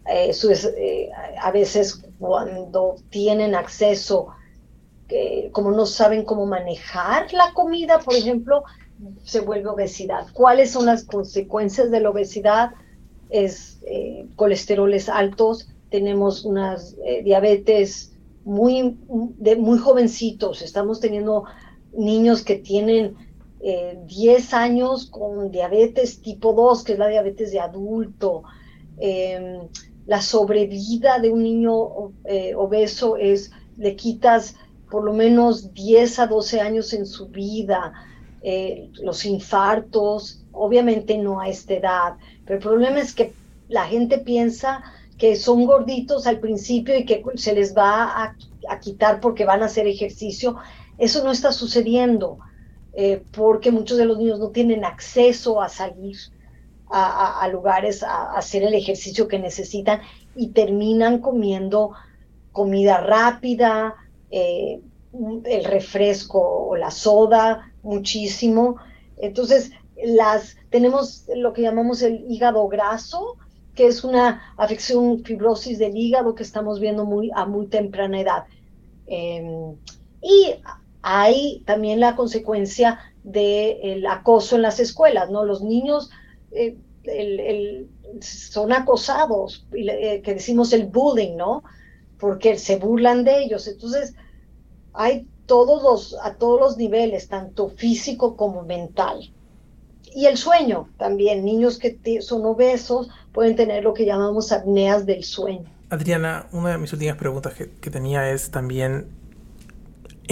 eh, 0.09 1.11
a 1.39 1.51
veces 1.51 2.03
cuando 2.19 2.97
tienen 3.11 3.55
acceso, 3.55 4.29
como 5.53 5.71
no 5.73 5.85
saben 5.85 6.25
cómo 6.25 6.47
manejar 6.47 7.31
la 7.35 7.53
comida, 7.53 7.99
por 7.99 8.15
ejemplo, 8.15 8.65
se 9.25 9.41
vuelve 9.41 9.69
obesidad. 9.69 10.27
¿Cuáles 10.33 10.71
son 10.71 10.87
las 10.87 11.05
consecuencias 11.05 11.91
de 11.91 12.01
la 12.01 12.11
obesidad? 12.11 12.73
Es 13.31 13.81
eh, 13.87 14.27
colesteroles 14.37 15.09
altos, 15.09 15.69
tenemos 15.91 16.45
unas 16.45 16.97
eh, 17.05 17.23
diabetes 17.23 18.13
muy, 18.45 18.99
de, 19.39 19.57
muy 19.57 19.79
jovencitos, 19.79 20.63
estamos 20.63 21.01
teniendo 21.01 21.45
niños 21.97 22.43
que 22.43 22.57
tienen 22.57 23.17
10 23.61 24.53
eh, 24.53 24.57
años 24.57 25.07
con 25.07 25.51
diabetes 25.51 26.21
tipo 26.21 26.53
2, 26.53 26.83
que 26.83 26.95
es 26.95 26.99
la 26.99 27.09
diabetes 27.09 27.53
de 27.53 27.61
adulto. 27.61 28.43
Em, 28.99 29.69
la 30.07 30.21
sobrevida 30.21 31.21
de 31.21 31.31
un 31.31 31.45
niño 31.45 31.73
obeso 32.57 33.17
es, 33.17 33.53
le 33.77 33.95
quitas 33.95 34.57
por 34.91 35.05
lo 35.05 35.13
menos 35.13 35.73
10 35.75 36.19
a 36.19 36.27
12 36.27 36.61
años 36.61 36.93
en 36.93 37.07
su 37.07 37.29
vida. 37.29 37.93
Eh, 38.45 38.91
los 39.01 39.25
infartos, 39.25 40.43
obviamente 40.51 41.17
no 41.17 41.41
a 41.41 41.49
esta 41.49 41.75
edad, 41.75 42.15
pero 42.45 42.57
el 42.57 42.63
problema 42.63 42.99
es 42.99 43.15
que 43.15 43.33
la 43.69 43.85
gente 43.85 44.19
piensa 44.19 44.83
que 45.17 45.37
son 45.37 45.65
gorditos 45.65 46.27
al 46.27 46.41
principio 46.41 46.99
y 46.99 47.05
que 47.05 47.23
se 47.37 47.55
les 47.55 47.77
va 47.77 48.25
a, 48.69 48.81
quitar 48.81 49.21
porque 49.21 49.45
van 49.45 49.63
a 49.63 49.67
hacer 49.67 49.87
ejercicio. 49.87 50.57
Eso 50.99 51.23
no 51.23 51.31
está 51.31 51.53
sucediendo 51.53 52.39
eh, 52.95 53.23
porque 53.33 53.71
muchos 53.71 53.97
de 53.97 54.07
los 54.07 54.19
niños 54.19 54.41
no 54.41 54.49
tienen 54.49 54.85
acceso 54.85 55.63
a 55.63 55.69
salir 55.69 56.17
a, 56.91 57.49
lugares 57.51 58.03
a, 58.03 58.33
hacer 58.37 58.65
el 58.65 58.75
ejercicio 58.75 59.29
que 59.29 59.39
necesitan 59.39 60.01
y 60.35 60.49
terminan 60.49 61.21
comiendo 61.21 61.93
comida 62.51 62.99
rápida, 62.99 63.95
eh, 64.31 64.81
el 65.45 65.65
refresco 65.65 66.41
o 66.41 66.77
la 66.77 66.91
soda, 66.91 67.72
muchísimo. 67.83 68.77
Entonces, 69.19 69.73
las, 70.05 70.57
tenemos 70.71 71.25
lo 71.35 71.53
que 71.53 71.63
llamamos 71.63 72.03
el 72.03 72.25
hígado 72.29 72.67
graso, 72.69 73.37
que 73.75 73.87
es 73.87 74.05
una 74.05 74.55
afección 74.57 75.25
fibrosis 75.25 75.79
del 75.79 75.97
hígado 75.97 76.35
que 76.35 76.43
estamos 76.43 76.81
viendo 76.81 77.05
muy, 77.05 77.31
a 77.35 77.47
muy 77.47 77.67
temprana 77.67 78.21
edad. 78.21 78.45
Em, 79.07 79.77
y 80.21 80.55
hay 81.03 81.63
también 81.67 82.01
la 82.01 82.17
consecuencia 82.17 82.99
del 83.25 84.07
acoso 84.07 84.57
en 84.57 84.63
las 84.63 84.81
escuelas, 84.81 85.31
¿no? 85.31 85.45
Los 85.45 85.63
niños 85.63 86.11
eh, 86.51 86.77
son 88.21 88.73
acosados, 88.73 89.67
eh, 89.73 90.21
que 90.23 90.35
decimos 90.35 90.73
el 90.73 90.87
bullying, 90.87 91.37
¿no? 91.37 91.63
Porque 92.19 92.59
se 92.59 92.77
burlan 92.77 93.25
de 93.25 93.43
ellos. 93.43 93.67
Entonces, 93.67 94.15
hay 94.93 95.27
todos 95.47 95.83
los, 95.83 96.17
a 96.23 96.35
todos 96.35 96.61
los 96.61 96.77
niveles, 96.77 97.29
tanto 97.29 97.69
físico 97.69 98.37
como 98.37 98.63
mental. 98.63 99.31
Y 100.15 100.27
el 100.27 100.37
sueño 100.37 100.89
también, 100.99 101.45
niños 101.45 101.79
que 101.79 101.99
son 102.21 102.45
obesos 102.45 103.09
pueden 103.33 103.57
tener 103.57 103.83
lo 103.83 103.95
que 103.95 104.05
llamamos 104.05 104.53
apneas 104.53 105.07
del 105.07 105.25
sueño. 105.25 105.71
Adriana, 105.89 106.47
una 106.53 106.71
de 106.71 106.79
mis 106.79 106.93
últimas 106.93 107.17
preguntas 107.17 107.55
que, 107.55 107.91
tenía 107.91 108.31
es 108.31 108.51
también 108.51 109.09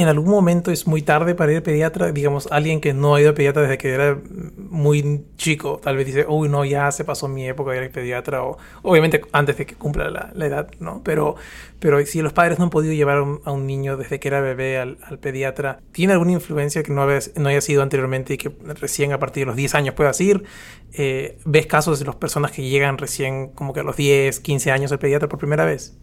¿En 0.00 0.08
algún 0.08 0.30
momento 0.30 0.70
es 0.70 0.86
muy 0.86 1.02
tarde 1.02 1.34
para 1.34 1.52
ir 1.52 1.58
al 1.58 1.62
pediatra? 1.62 2.10
Digamos, 2.10 2.48
alguien 2.50 2.80
que 2.80 2.94
no 2.94 3.14
ha 3.14 3.20
ido 3.20 3.28
al 3.28 3.34
pediatra 3.34 3.62
desde 3.62 3.76
que 3.76 3.90
era 3.90 4.18
muy 4.56 5.26
chico, 5.36 5.78
tal 5.82 5.98
vez 5.98 6.06
dice, 6.06 6.24
uy, 6.26 6.48
no, 6.48 6.64
ya 6.64 6.90
se 6.90 7.04
pasó 7.04 7.28
mi 7.28 7.46
época 7.46 7.72
de 7.72 7.76
ir 7.76 7.82
al 7.82 7.90
pediatra, 7.90 8.42
o 8.42 8.56
obviamente 8.80 9.20
antes 9.32 9.58
de 9.58 9.66
que 9.66 9.74
cumpla 9.74 10.08
la, 10.08 10.46
edad, 10.46 10.70
¿no? 10.78 11.02
Pero, 11.04 11.36
pero 11.80 12.04
si 12.06 12.22
los 12.22 12.32
padres 12.32 12.58
no 12.58 12.64
han 12.64 12.70
podido 12.70 12.94
llevar 12.94 13.18
a 13.44 13.52
un, 13.52 13.66
niño 13.66 13.98
desde 13.98 14.18
que 14.18 14.28
era 14.28 14.40
bebé 14.40 14.78
al, 14.78 14.96
pediatra, 15.20 15.80
¿tiene 15.92 16.14
alguna 16.14 16.32
influencia 16.32 16.82
que 16.82 16.92
no, 16.92 17.06
no 17.06 17.48
haya 17.50 17.60
sido 17.60 17.82
anteriormente 17.82 18.32
y 18.34 18.38
que 18.38 18.50
recién 18.80 19.12
a 19.12 19.18
partir 19.18 19.42
de 19.42 19.46
los 19.48 19.56
10 19.56 19.74
años 19.74 19.94
puedas 19.94 20.18
ir? 20.22 20.44
Eh, 20.94 21.36
¿Ves 21.44 21.66
casos 21.66 21.98
de 21.98 22.06
las 22.06 22.16
personas 22.16 22.52
que 22.52 22.62
llegan 22.62 22.96
recién 22.96 23.48
como 23.48 23.74
que 23.74 23.80
a 23.80 23.82
los 23.82 23.96
10, 23.96 24.40
15 24.40 24.70
años 24.70 24.92
al 24.92 24.98
pediatra 24.98 25.28
por 25.28 25.38
primera 25.38 25.66
vez? 25.66 25.94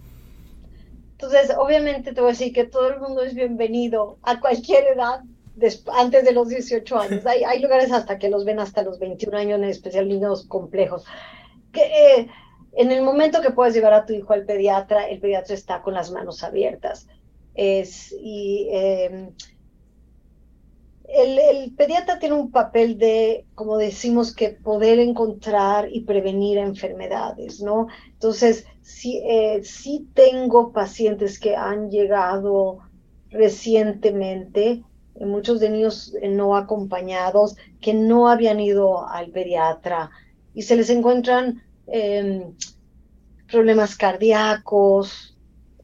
Entonces, 1.20 1.52
obviamente 1.58 2.14
te 2.14 2.22
voy 2.22 2.30
a 2.30 2.34
decir 2.34 2.54
que 2.54 2.66
todo 2.66 2.90
el 2.90 3.00
mundo 3.00 3.24
es 3.24 3.34
bienvenido 3.34 4.20
a 4.22 4.40
cualquier 4.40 4.84
edad 4.96 5.22
antes 5.98 6.24
de 6.24 6.32
los 6.32 6.48
18 6.48 6.96
años. 6.96 7.26
Hay, 7.26 7.60
lugares 7.60 7.92
hasta 7.92 8.20
que 8.20 8.30
los 8.30 8.46
ven 8.46 8.60
hasta 8.60 8.84
los 8.84 9.00
21 9.00 9.36
años, 9.36 9.58
en 9.58 9.64
especial 9.64 10.08
niños 10.08 10.46
complejos. 10.46 11.06
Que, 11.72 11.82
eh, 11.82 12.28
en 12.74 12.92
el 12.92 13.02
momento 13.02 13.42
que 13.42 13.50
puedas 13.50 13.74
llevar 13.74 13.94
a 13.94 14.06
tu 14.06 14.14
hijo 14.14 14.32
al 14.32 14.46
pediatra, 14.46 15.10
el 15.10 15.20
pediatra 15.20 15.56
está 15.56 15.82
con 15.82 15.96
las 15.96 16.12
manos 16.12 16.44
abiertas. 16.44 17.08
Es, 17.56 18.14
em, 18.22 19.32
el, 21.08 21.74
pediatra 21.76 22.20
tiene 22.20 22.36
un 22.36 22.52
papel 22.52 22.98
de, 22.98 23.46
como 23.56 23.78
decimos, 23.78 24.36
que 24.36 24.50
poder 24.50 25.00
encontrar 25.00 25.88
y 25.92 26.02
prevenir 26.02 26.58
enfermedades, 26.58 27.62
¿no? 27.62 27.88
Entonces, 28.12 28.66
sí, 28.82 29.22
eh, 29.26 29.62
tengo 30.14 30.74
pacientes 30.74 31.40
que 31.40 31.56
han 31.56 31.90
llegado 31.90 32.80
recientemente, 33.30 34.84
eh, 35.16 35.26
muchos 35.26 35.60
de 35.60 35.70
niños 35.70 36.14
eh, 36.22 36.28
no 36.28 36.58
acompañados, 36.58 37.56
que 37.80 37.94
no 37.94 38.28
habían 38.28 38.60
ido 38.60 39.08
al 39.08 39.30
pediatra 39.30 40.12
y 40.54 40.64
se 40.64 40.76
les 40.76 40.90
encuentran 40.90 41.64
em, 41.88 42.54
problemas 43.50 43.96
cardíacos, 43.96 45.34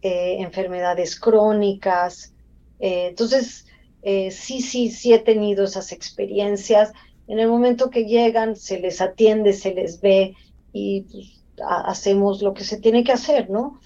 enfermedades 0.01 1.17
crónicas. 1.17 2.33
entonces, 2.77 3.65
sí, 4.03 4.61
sí, 4.61 4.89
sí 4.89 5.13
he 5.13 5.19
tenido 5.19 5.63
esas 5.63 5.91
experiencias. 5.91 6.91
En 7.27 7.39
el 7.39 7.47
momento 7.47 7.89
que 7.89 8.05
llegan, 8.05 8.55
se 8.55 8.79
les 8.79 9.01
atiende, 9.01 9.53
se 9.53 9.73
les 9.73 10.01
ve 10.01 10.35
y 10.73 11.01
pues, 11.01 11.43
hacemos 11.65 12.41
lo 12.41 12.53
que 12.53 12.63
se 12.63 12.79
tiene 12.79 13.03
que 13.03 13.11
hacer, 13.11 13.49
¿no? 13.49 13.79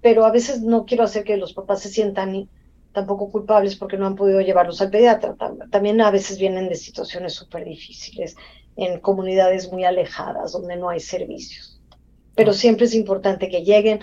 Pero 0.00 0.24
a 0.24 0.30
veces 0.30 0.62
no 0.62 0.86
quiero 0.86 1.04
hacer 1.04 1.24
que 1.24 1.36
los 1.36 1.52
papás 1.52 1.82
se 1.82 1.88
sientan 1.88 2.48
tampoco 2.92 3.30
culpables 3.30 3.76
porque 3.76 3.96
no 3.96 4.06
han 4.06 4.16
podido 4.16 4.40
llevarlos 4.40 4.80
al 4.80 4.90
pediatra. 4.90 5.36
También 5.70 6.00
a 6.00 6.10
veces 6.10 6.38
vienen 6.38 6.68
de 6.68 6.76
situaciones 6.76 7.34
súper 7.34 7.64
difíciles, 7.64 8.36
en 8.76 9.00
comunidades 9.00 9.72
muy 9.72 9.84
alejadas, 9.84 10.52
donde 10.52 10.76
no 10.76 10.88
hay 10.88 11.00
servicios. 11.00 11.80
Pero 12.34 12.52
siempre 12.52 12.86
es 12.86 12.94
importante 12.94 13.48
que 13.48 13.64
lleguen. 13.64 13.98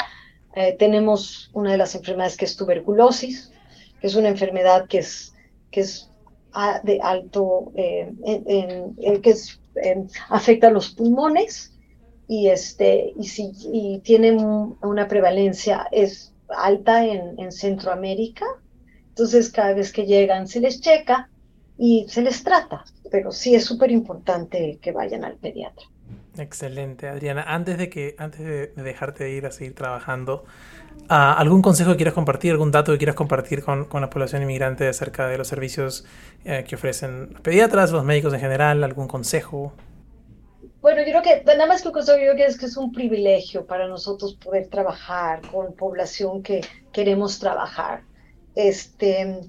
Eh, 0.56 0.75
tenemos 0.78 1.49
una 1.54 1.71
de 1.71 1.78
las 1.78 1.95
enfermedades 1.95 2.36
que 2.38 2.45
es 2.45 2.58
tuberculosis, 2.58 3.51
que 4.01 4.08
es 4.08 4.15
una 4.15 4.30
enfermedad 4.30 4.88
que 4.88 4.99
es, 4.99 5.34
que 5.75 5.81
es 5.81 6.09
de 6.83 7.01
alto, 7.03 7.73
eh, 7.75 8.09
que 9.21 9.29
es, 9.29 9.59
eh, 9.75 10.05
afecta 10.29 10.67
a 10.67 10.71
los 10.71 10.91
pulmones 10.91 11.73
y, 12.29 12.47
este, 12.47 13.11
y, 13.19 13.27
si, 13.27 13.51
y 13.73 13.99
tienen 13.99 14.39
una 14.81 15.07
prevalencia 15.09 15.85
es 15.91 16.33
alta 16.47 17.05
en, 17.05 17.38
en 17.38 17.51
Centroamérica. 17.51 18.45
Entonces, 19.09 19.49
cada 19.49 19.73
vez 19.73 19.91
que 19.91 20.05
llegan 20.05 20.47
se 20.47 20.61
les 20.61 20.79
checa 20.79 21.29
y 21.77 22.05
se 22.07 22.21
les 22.21 22.41
trata, 22.41 22.85
pero 23.11 23.33
sí 23.33 23.53
es 23.53 23.65
súper 23.65 23.91
importante 23.91 24.79
que 24.81 24.93
vayan 24.93 25.25
al 25.25 25.35
pediatra. 25.35 25.85
Excelente, 26.38 27.09
Adriana. 27.09 27.43
Antes 27.45 27.77
de 27.77 27.89
que, 27.89 28.15
antes 28.17 28.39
de 28.39 28.67
dejarte 28.81 29.29
ir 29.29 29.45
a 29.45 29.51
seguir 29.51 29.75
trabajando, 29.75 30.45
ah, 30.45 30.85
¿algún 31.08 31.62
consejo 31.62 31.91
que 31.91 31.97
quieras 31.97 32.13
compartir, 32.13 32.51
algún 32.51 32.71
dato 32.71 32.91
que 32.91 32.97
quieras 32.97 33.15
compartir 33.15 33.63
con, 33.63 33.86
con 33.86 34.01
la 34.01 34.10
población 34.10 34.41
inmigrante 34.41 34.88
acerca 34.88 35.27
de 35.27 35.38
los 35.38 35.47
servicios 35.47 36.05
eh, 36.43 36.65
que 36.67 36.75
ofrecen 36.75 37.34
los 37.34 37.41
pediatras, 37.41 37.91
los 37.91 38.03
médicos 38.03 38.34
en 38.34 38.39
general? 38.39 38.84
¿Algún 38.84 39.08
consejo? 39.08 39.73
Bueno, 40.81 41.01
yo 41.01 41.19
creo 41.19 41.21
que, 41.23 41.43
nada 41.45 41.65
más 41.65 41.81
que 41.81 41.89
yo 41.89 42.15
creo 42.15 42.36
que 42.36 42.45
es 42.45 42.60
que 42.60 42.67
es 42.67 42.77
un 42.77 42.91
privilegio 42.91 43.65
para 43.65 43.88
nosotros 43.88 44.36
poder 44.36 44.67
trabajar 44.67 45.41
con 45.51 45.73
población 45.73 46.43
que 46.43 46.62
queremos 46.93 47.39
trabajar. 47.39 48.03
Este, 48.53 49.41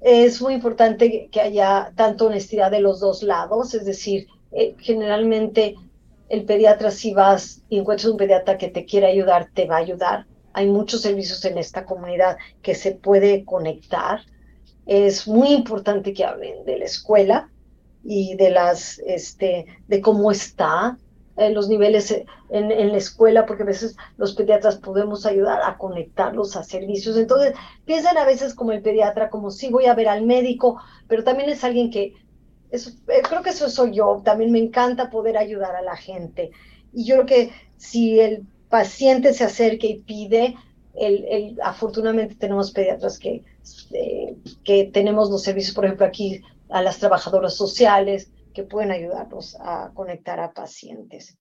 es 0.00 0.40
muy 0.40 0.54
importante 0.54 1.28
que 1.32 1.40
haya 1.40 1.92
tanto 1.96 2.26
honestidad 2.26 2.70
de 2.70 2.80
los 2.80 3.00
dos 3.00 3.24
lados, 3.24 3.74
es 3.74 3.84
decir, 3.84 4.28
eh, 4.52 4.76
generalmente 4.78 5.74
el 6.28 6.44
pediatra, 6.44 6.92
si 6.92 7.12
vas 7.12 7.62
y 7.68 7.78
encuentras 7.78 8.10
un 8.10 8.16
pediatra 8.16 8.56
que 8.56 8.68
te 8.68 8.84
quiere 8.84 9.06
ayudar, 9.06 9.48
te 9.52 9.66
va 9.66 9.76
a 9.76 9.80
ayudar. 9.80 10.26
Hay 10.56 10.66
muchos 10.66 11.02
servicios 11.02 11.44
en 11.44 11.58
esta 11.58 11.84
comunidad 11.84 12.36
que 12.62 12.74
se 12.74 12.92
puede 12.92 13.44
conectar. 13.44 14.20
Es 14.86 15.28
muy 15.28 15.52
importante 15.52 16.12
que 16.12 16.24
hablen 16.24 16.64
de 16.64 16.78
la 16.78 16.84
escuela, 16.84 17.50
y 18.06 18.36
de 18.36 18.50
las, 18.50 19.00
este, 19.00 19.66
de 19.88 20.00
cómo 20.00 20.30
está 20.30 20.96
en 21.36 21.54
los 21.54 21.68
niveles 21.68 22.12
en, 22.12 22.70
en, 22.70 22.92
la 22.92 22.96
escuela, 22.96 23.44
porque 23.44 23.64
a 23.64 23.66
veces 23.66 23.96
los 24.16 24.34
pediatras 24.34 24.76
podemos 24.76 25.26
ayudar 25.26 25.60
a 25.62 25.76
conectarlos 25.76 26.56
a 26.56 26.62
servicios. 26.62 27.16
Entonces, 27.16 27.52
piensan 27.84 28.16
a 28.16 28.24
veces 28.24 28.54
como 28.54 28.72
el 28.72 28.80
pediatra, 28.80 29.28
como 29.28 29.50
si 29.50 29.68
voy 29.68 29.86
a 29.86 29.94
ver 29.94 30.08
al 30.08 30.24
médico, 30.24 30.80
pero 31.08 31.24
también 31.24 31.50
es 31.50 31.64
alguien 31.64 31.90
que, 31.90 32.14
eso, 32.70 32.90
eh, 33.08 33.22
creo 33.28 33.42
que 33.42 33.50
eso 33.50 33.68
soy 33.68 33.92
yo, 33.92 34.22
también 34.24 34.52
me 34.52 34.60
encanta 34.60 35.10
poder 35.10 35.36
ayudar 35.36 35.74
a 35.74 35.82
la 35.82 35.96
gente. 35.96 36.52
Y 36.92 37.04
yo 37.04 37.16
creo 37.16 37.26
que 37.26 37.52
si 37.76 38.20
el 38.20 38.46
paciente 38.68 39.32
se 39.32 39.44
acerca 39.44 39.86
y 39.86 40.00
pide, 40.00 40.56
el, 40.94 41.24
el, 41.24 41.60
afortunadamente 41.62 42.34
tenemos 42.34 42.70
pediatras 42.72 43.18
que, 43.18 43.44
eh, 43.92 44.36
que 44.64 44.84
tenemos 44.92 45.30
los 45.30 45.42
servicios, 45.42 45.74
por 45.74 45.84
ejemplo, 45.84 46.06
aquí 46.06 46.40
a 46.68 46.82
las 46.82 46.98
trabajadoras 46.98 47.54
sociales 47.54 48.30
que 48.54 48.62
pueden 48.62 48.90
ayudarnos 48.90 49.56
a 49.60 49.90
conectar 49.94 50.40
a 50.40 50.52
pacientes. 50.52 51.36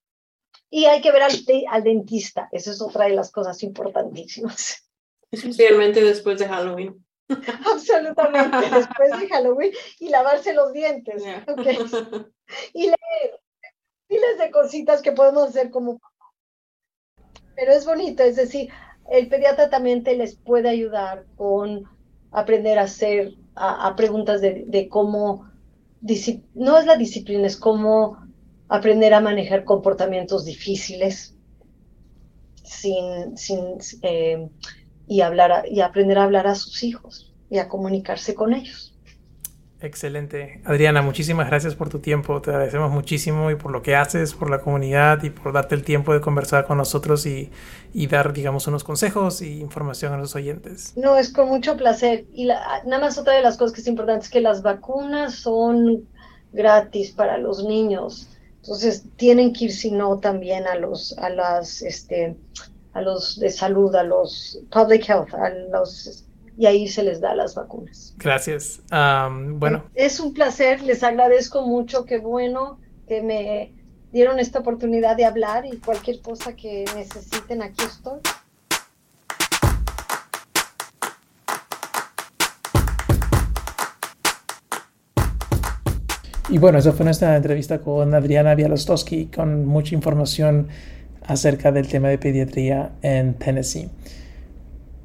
Y 0.69 0.85
hay 0.85 1.01
que 1.01 1.11
ver 1.11 1.23
al, 1.23 1.31
al 1.69 1.83
dentista, 1.83 2.49
esa 2.51 2.71
es 2.71 2.81
otra 2.81 3.05
de 3.05 3.15
las 3.15 3.31
cosas 3.31 3.63
importantísimas. 3.63 4.89
Especialmente 5.31 6.01
después 6.01 6.39
de 6.39 6.47
Halloween. 6.47 7.05
Absolutamente, 7.65 8.69
después 8.69 9.19
de 9.19 9.27
Halloween 9.29 9.71
y 9.99 10.09
lavarse 10.09 10.53
los 10.53 10.73
dientes. 10.73 11.23
Y 12.73 12.83
leer 12.83 13.41
miles 14.09 14.37
de 14.37 14.51
cositas 14.51 15.01
que 15.01 15.11
podemos 15.11 15.49
hacer 15.49 15.71
como... 15.71 15.99
Pero 17.55 17.71
es 17.71 17.85
bonito, 17.85 18.23
es 18.23 18.35
decir, 18.35 18.69
el 19.09 19.27
pediatra 19.27 19.69
también 19.69 20.03
te 20.03 20.15
les 20.15 20.35
puede 20.35 20.69
ayudar 20.69 21.25
con 21.35 21.85
aprender 22.31 22.79
a 22.79 22.83
hacer 22.83 23.33
a, 23.55 23.95
preguntas 23.95 24.41
de, 24.41 24.87
cómo, 24.89 25.49
no 26.53 26.77
es 26.77 26.85
la 26.85 26.97
disciplina, 26.97 27.47
es 27.47 27.55
cómo 27.55 28.17
aprender 28.67 29.13
a 29.13 29.21
manejar 29.21 29.63
comportamientos 29.63 30.43
difíciles 30.43 31.35
sin, 32.63 33.37
sin, 33.37 33.77
eh, 34.01 34.49
y, 35.07 35.21
hablar 35.21 35.65
y 35.69 35.81
aprender 35.81 36.17
a 36.17 36.23
hablar 36.23 36.47
a 36.47 36.55
sus 36.55 36.83
hijos 36.83 37.33
y 37.49 37.59
a 37.59 37.69
comunicarse 37.69 38.35
con 38.35 38.53
ellos. 38.53 38.94
Excelente. 39.81 40.61
Adriana, 40.63 41.01
muchísimas 41.01 41.47
gracias 41.47 41.75
por 41.75 41.89
tu 41.89 41.99
tiempo. 41.99 42.41
Te 42.41 42.49
agradecemos 42.49 42.91
muchísimo 42.91 43.51
y 43.51 43.55
por 43.55 43.71
lo 43.71 43.83
que 43.83 43.95
haces, 43.95 44.33
por 44.33 44.49
la 44.49 44.61
comunidad 44.61 45.21
y 45.23 45.29
por 45.29 45.51
darte 45.51 45.75
el 45.75 45.83
tiempo 45.83 46.13
de 46.13 46.21
conversar 46.21 46.65
con 46.65 46.77
nosotros 46.77 47.25
y, 47.25 47.51
dar, 48.07 48.33
digamos, 48.33 48.67
unos 48.67 48.83
consejos 48.83 49.41
y 49.41 49.59
información 49.59 50.13
a 50.13 50.17
los 50.17 50.35
oyentes. 50.35 50.93
No, 50.95 51.17
es 51.17 51.31
con 51.31 51.49
mucho 51.49 51.75
placer. 51.75 52.25
Y 52.33 52.45
nada 52.45 52.99
más 52.99 53.17
otra 53.17 53.33
de 53.33 53.41
las 53.41 53.57
cosas 53.57 53.73
que 53.73 53.81
es 53.81 53.87
importante 53.87 54.25
es 54.25 54.31
que 54.31 54.41
las 54.41 54.61
vacunas 54.61 55.35
son 55.35 56.07
gratis 56.53 57.11
para 57.11 57.37
los 57.37 57.63
niños. 57.63 58.29
Entonces 58.61 59.03
tienen 59.17 59.53
que 59.53 59.65
ir, 59.65 59.71
si 59.71 59.91
no, 59.91 60.19
también 60.19 60.67
a 60.67 60.75
los, 60.75 61.15
a 61.19 61.29
las, 61.29 61.81
este, 61.81 62.35
a 62.93 63.01
los 63.01 63.37
de 63.39 63.51
salud, 63.51 63.93
a 63.93 64.03
los 64.03 64.59
public 64.71 65.07
health, 65.07 65.33
a 65.33 65.49
los 65.49 66.24
y 66.57 66.65
ahí 66.65 66.87
se 66.87 67.03
les 67.03 67.21
da 67.21 67.35
las 67.35 67.55
vacunas. 67.55 68.15
Gracias. 68.17 68.81
bueno. 68.89 69.83
Es 69.93 70.19
un 70.19 70.33
placer, 70.33 70.81
les 70.81 71.03
agradezco 71.03 71.61
mucho, 71.65 72.05
qué 72.05 72.19
bueno 72.19 72.79
que 73.07 73.21
me 73.21 73.73
dieron 74.11 74.39
esta 74.39 74.59
oportunidad 74.59 75.17
de 75.17 75.25
hablar 75.25 75.65
y 75.65 75.77
cualquier 75.77 76.21
cosa 76.21 76.55
que 76.55 76.85
necesiten, 76.95 77.61
aquí 77.61 77.83
estoy. 77.83 78.19
Y 86.47 86.59
bueno, 86.59 86.77
esa 86.77 86.93
fue 86.93 87.03
nuestra 87.03 87.35
entrevista 87.35 87.79
con 87.79 88.13
Adriana 88.13 88.55
Bialostowski 88.55 89.25
con 89.25 89.65
mucha 89.65 89.95
información 89.95 90.69
acerca 91.23 91.71
del 91.71 91.87
tema 91.87 92.07
de 92.07 92.17
pediatría 92.17 92.91
en 93.01 93.33
Tennessee. 93.33 93.89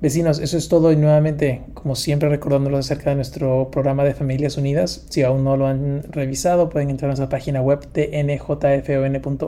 Vecinos, 0.01 0.39
eso 0.39 0.57
es 0.57 0.69
todo 0.69 0.93
y 0.93 0.97
nuevamente, 0.97 1.61
como 1.75 1.95
siempre, 1.95 2.31
recordándolos 2.31 2.87
acerca 2.87 3.11
de 3.11 3.17
nuestro 3.17 3.71
programa 3.71 4.03
de 4.03 4.15
Familias 4.15 4.57
Unidas. 4.57 5.05
Si 5.11 5.23
aún 5.23 5.45
no 5.45 5.59
lo 5.59 5.67
han 5.67 6.05
revisado, 6.05 6.71
pueden 6.71 6.89
entrar 6.89 7.09
a 7.09 7.11
nuestra 7.11 7.29
página 7.29 7.61
web 7.61 7.81
tnjfon.org 7.93 9.41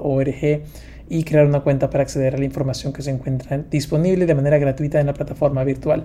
y 1.09 1.25
crear 1.25 1.47
una 1.47 1.61
cuenta 1.61 1.89
para 1.89 2.03
acceder 2.03 2.35
a 2.35 2.39
la 2.39 2.45
información 2.45 2.93
que 2.93 3.01
se 3.01 3.11
encuentra 3.11 3.65
disponible 3.71 4.27
de 4.27 4.35
manera 4.35 4.59
gratuita 4.59 5.01
en 5.01 5.07
la 5.07 5.15
plataforma 5.15 5.65
virtual. 5.65 6.05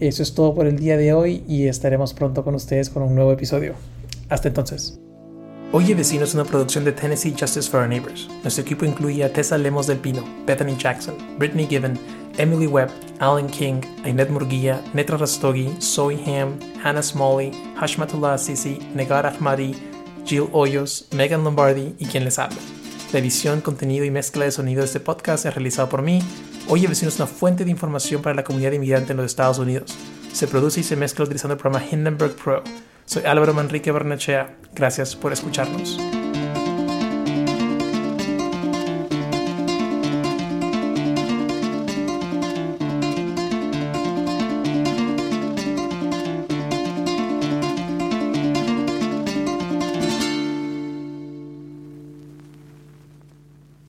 Eso 0.00 0.22
es 0.22 0.32
todo 0.32 0.54
por 0.54 0.66
el 0.66 0.78
día 0.78 0.96
de 0.96 1.12
hoy 1.12 1.44
y 1.46 1.66
estaremos 1.66 2.14
pronto 2.14 2.44
con 2.44 2.54
ustedes 2.54 2.88
con 2.88 3.02
un 3.02 3.14
nuevo 3.14 3.32
episodio. 3.32 3.74
Hasta 4.30 4.48
entonces. 4.48 4.98
Oye 5.70 5.94
Vecino 5.94 6.24
es 6.24 6.32
una 6.32 6.46
producción 6.46 6.82
de 6.84 6.92
Tennessee 6.92 7.34
Justice 7.38 7.68
for 7.68 7.80
Our 7.80 7.88
Neighbors. 7.88 8.26
Nuestro 8.42 8.62
equipo 8.62 8.86
incluye 8.86 9.22
a 9.22 9.30
Tessa 9.30 9.58
Lemos 9.58 9.86
del 9.86 9.98
Pino, 9.98 10.24
Bethany 10.46 10.74
Jackson, 10.78 11.14
Brittany 11.38 11.66
Given, 11.66 12.00
Emily 12.38 12.66
Webb, 12.66 12.90
Alan 13.18 13.48
King, 13.48 13.82
Ainet 14.02 14.30
Murguía, 14.30 14.82
Netra 14.94 15.18
Rastogi, 15.18 15.70
Zoe 15.78 16.16
Ham, 16.24 16.58
Hannah 16.82 17.02
Smalley, 17.02 17.52
Hashmatullah 17.76 18.38
Sisi, 18.38 18.78
Negar 18.94 19.26
Ahmadi, 19.26 19.76
Jill 20.24 20.48
Hoyos, 20.52 21.06
Megan 21.12 21.44
Lombardi 21.44 21.94
y 21.98 22.06
quien 22.06 22.24
les 22.24 22.38
habla. 22.38 22.56
La 23.12 23.18
edición, 23.18 23.60
contenido 23.60 24.06
y 24.06 24.10
mezcla 24.10 24.46
de 24.46 24.52
sonido 24.52 24.80
de 24.80 24.86
este 24.86 25.00
podcast 25.00 25.44
es 25.44 25.54
realizado 25.54 25.90
por 25.90 26.00
mí. 26.00 26.22
Oye 26.68 26.86
Vecino 26.86 27.10
es 27.10 27.16
una 27.16 27.26
fuente 27.26 27.66
de 27.66 27.70
información 27.70 28.22
para 28.22 28.34
la 28.34 28.44
comunidad 28.44 28.72
inmigrante 28.72 29.12
en 29.12 29.18
los 29.18 29.26
Estados 29.26 29.58
Unidos. 29.58 29.94
Se 30.32 30.48
produce 30.48 30.80
y 30.80 30.84
se 30.84 30.96
mezcla 30.96 31.26
utilizando 31.26 31.52
el 31.52 31.60
programa 31.60 31.84
Hindenburg 31.86 32.36
Pro. 32.36 32.64
Soy 33.08 33.24
Álvaro 33.24 33.54
Manrique 33.54 33.90
Barnechea. 33.90 34.50
Gracias 34.74 35.16
por 35.16 35.32
escucharnos. 35.32 35.98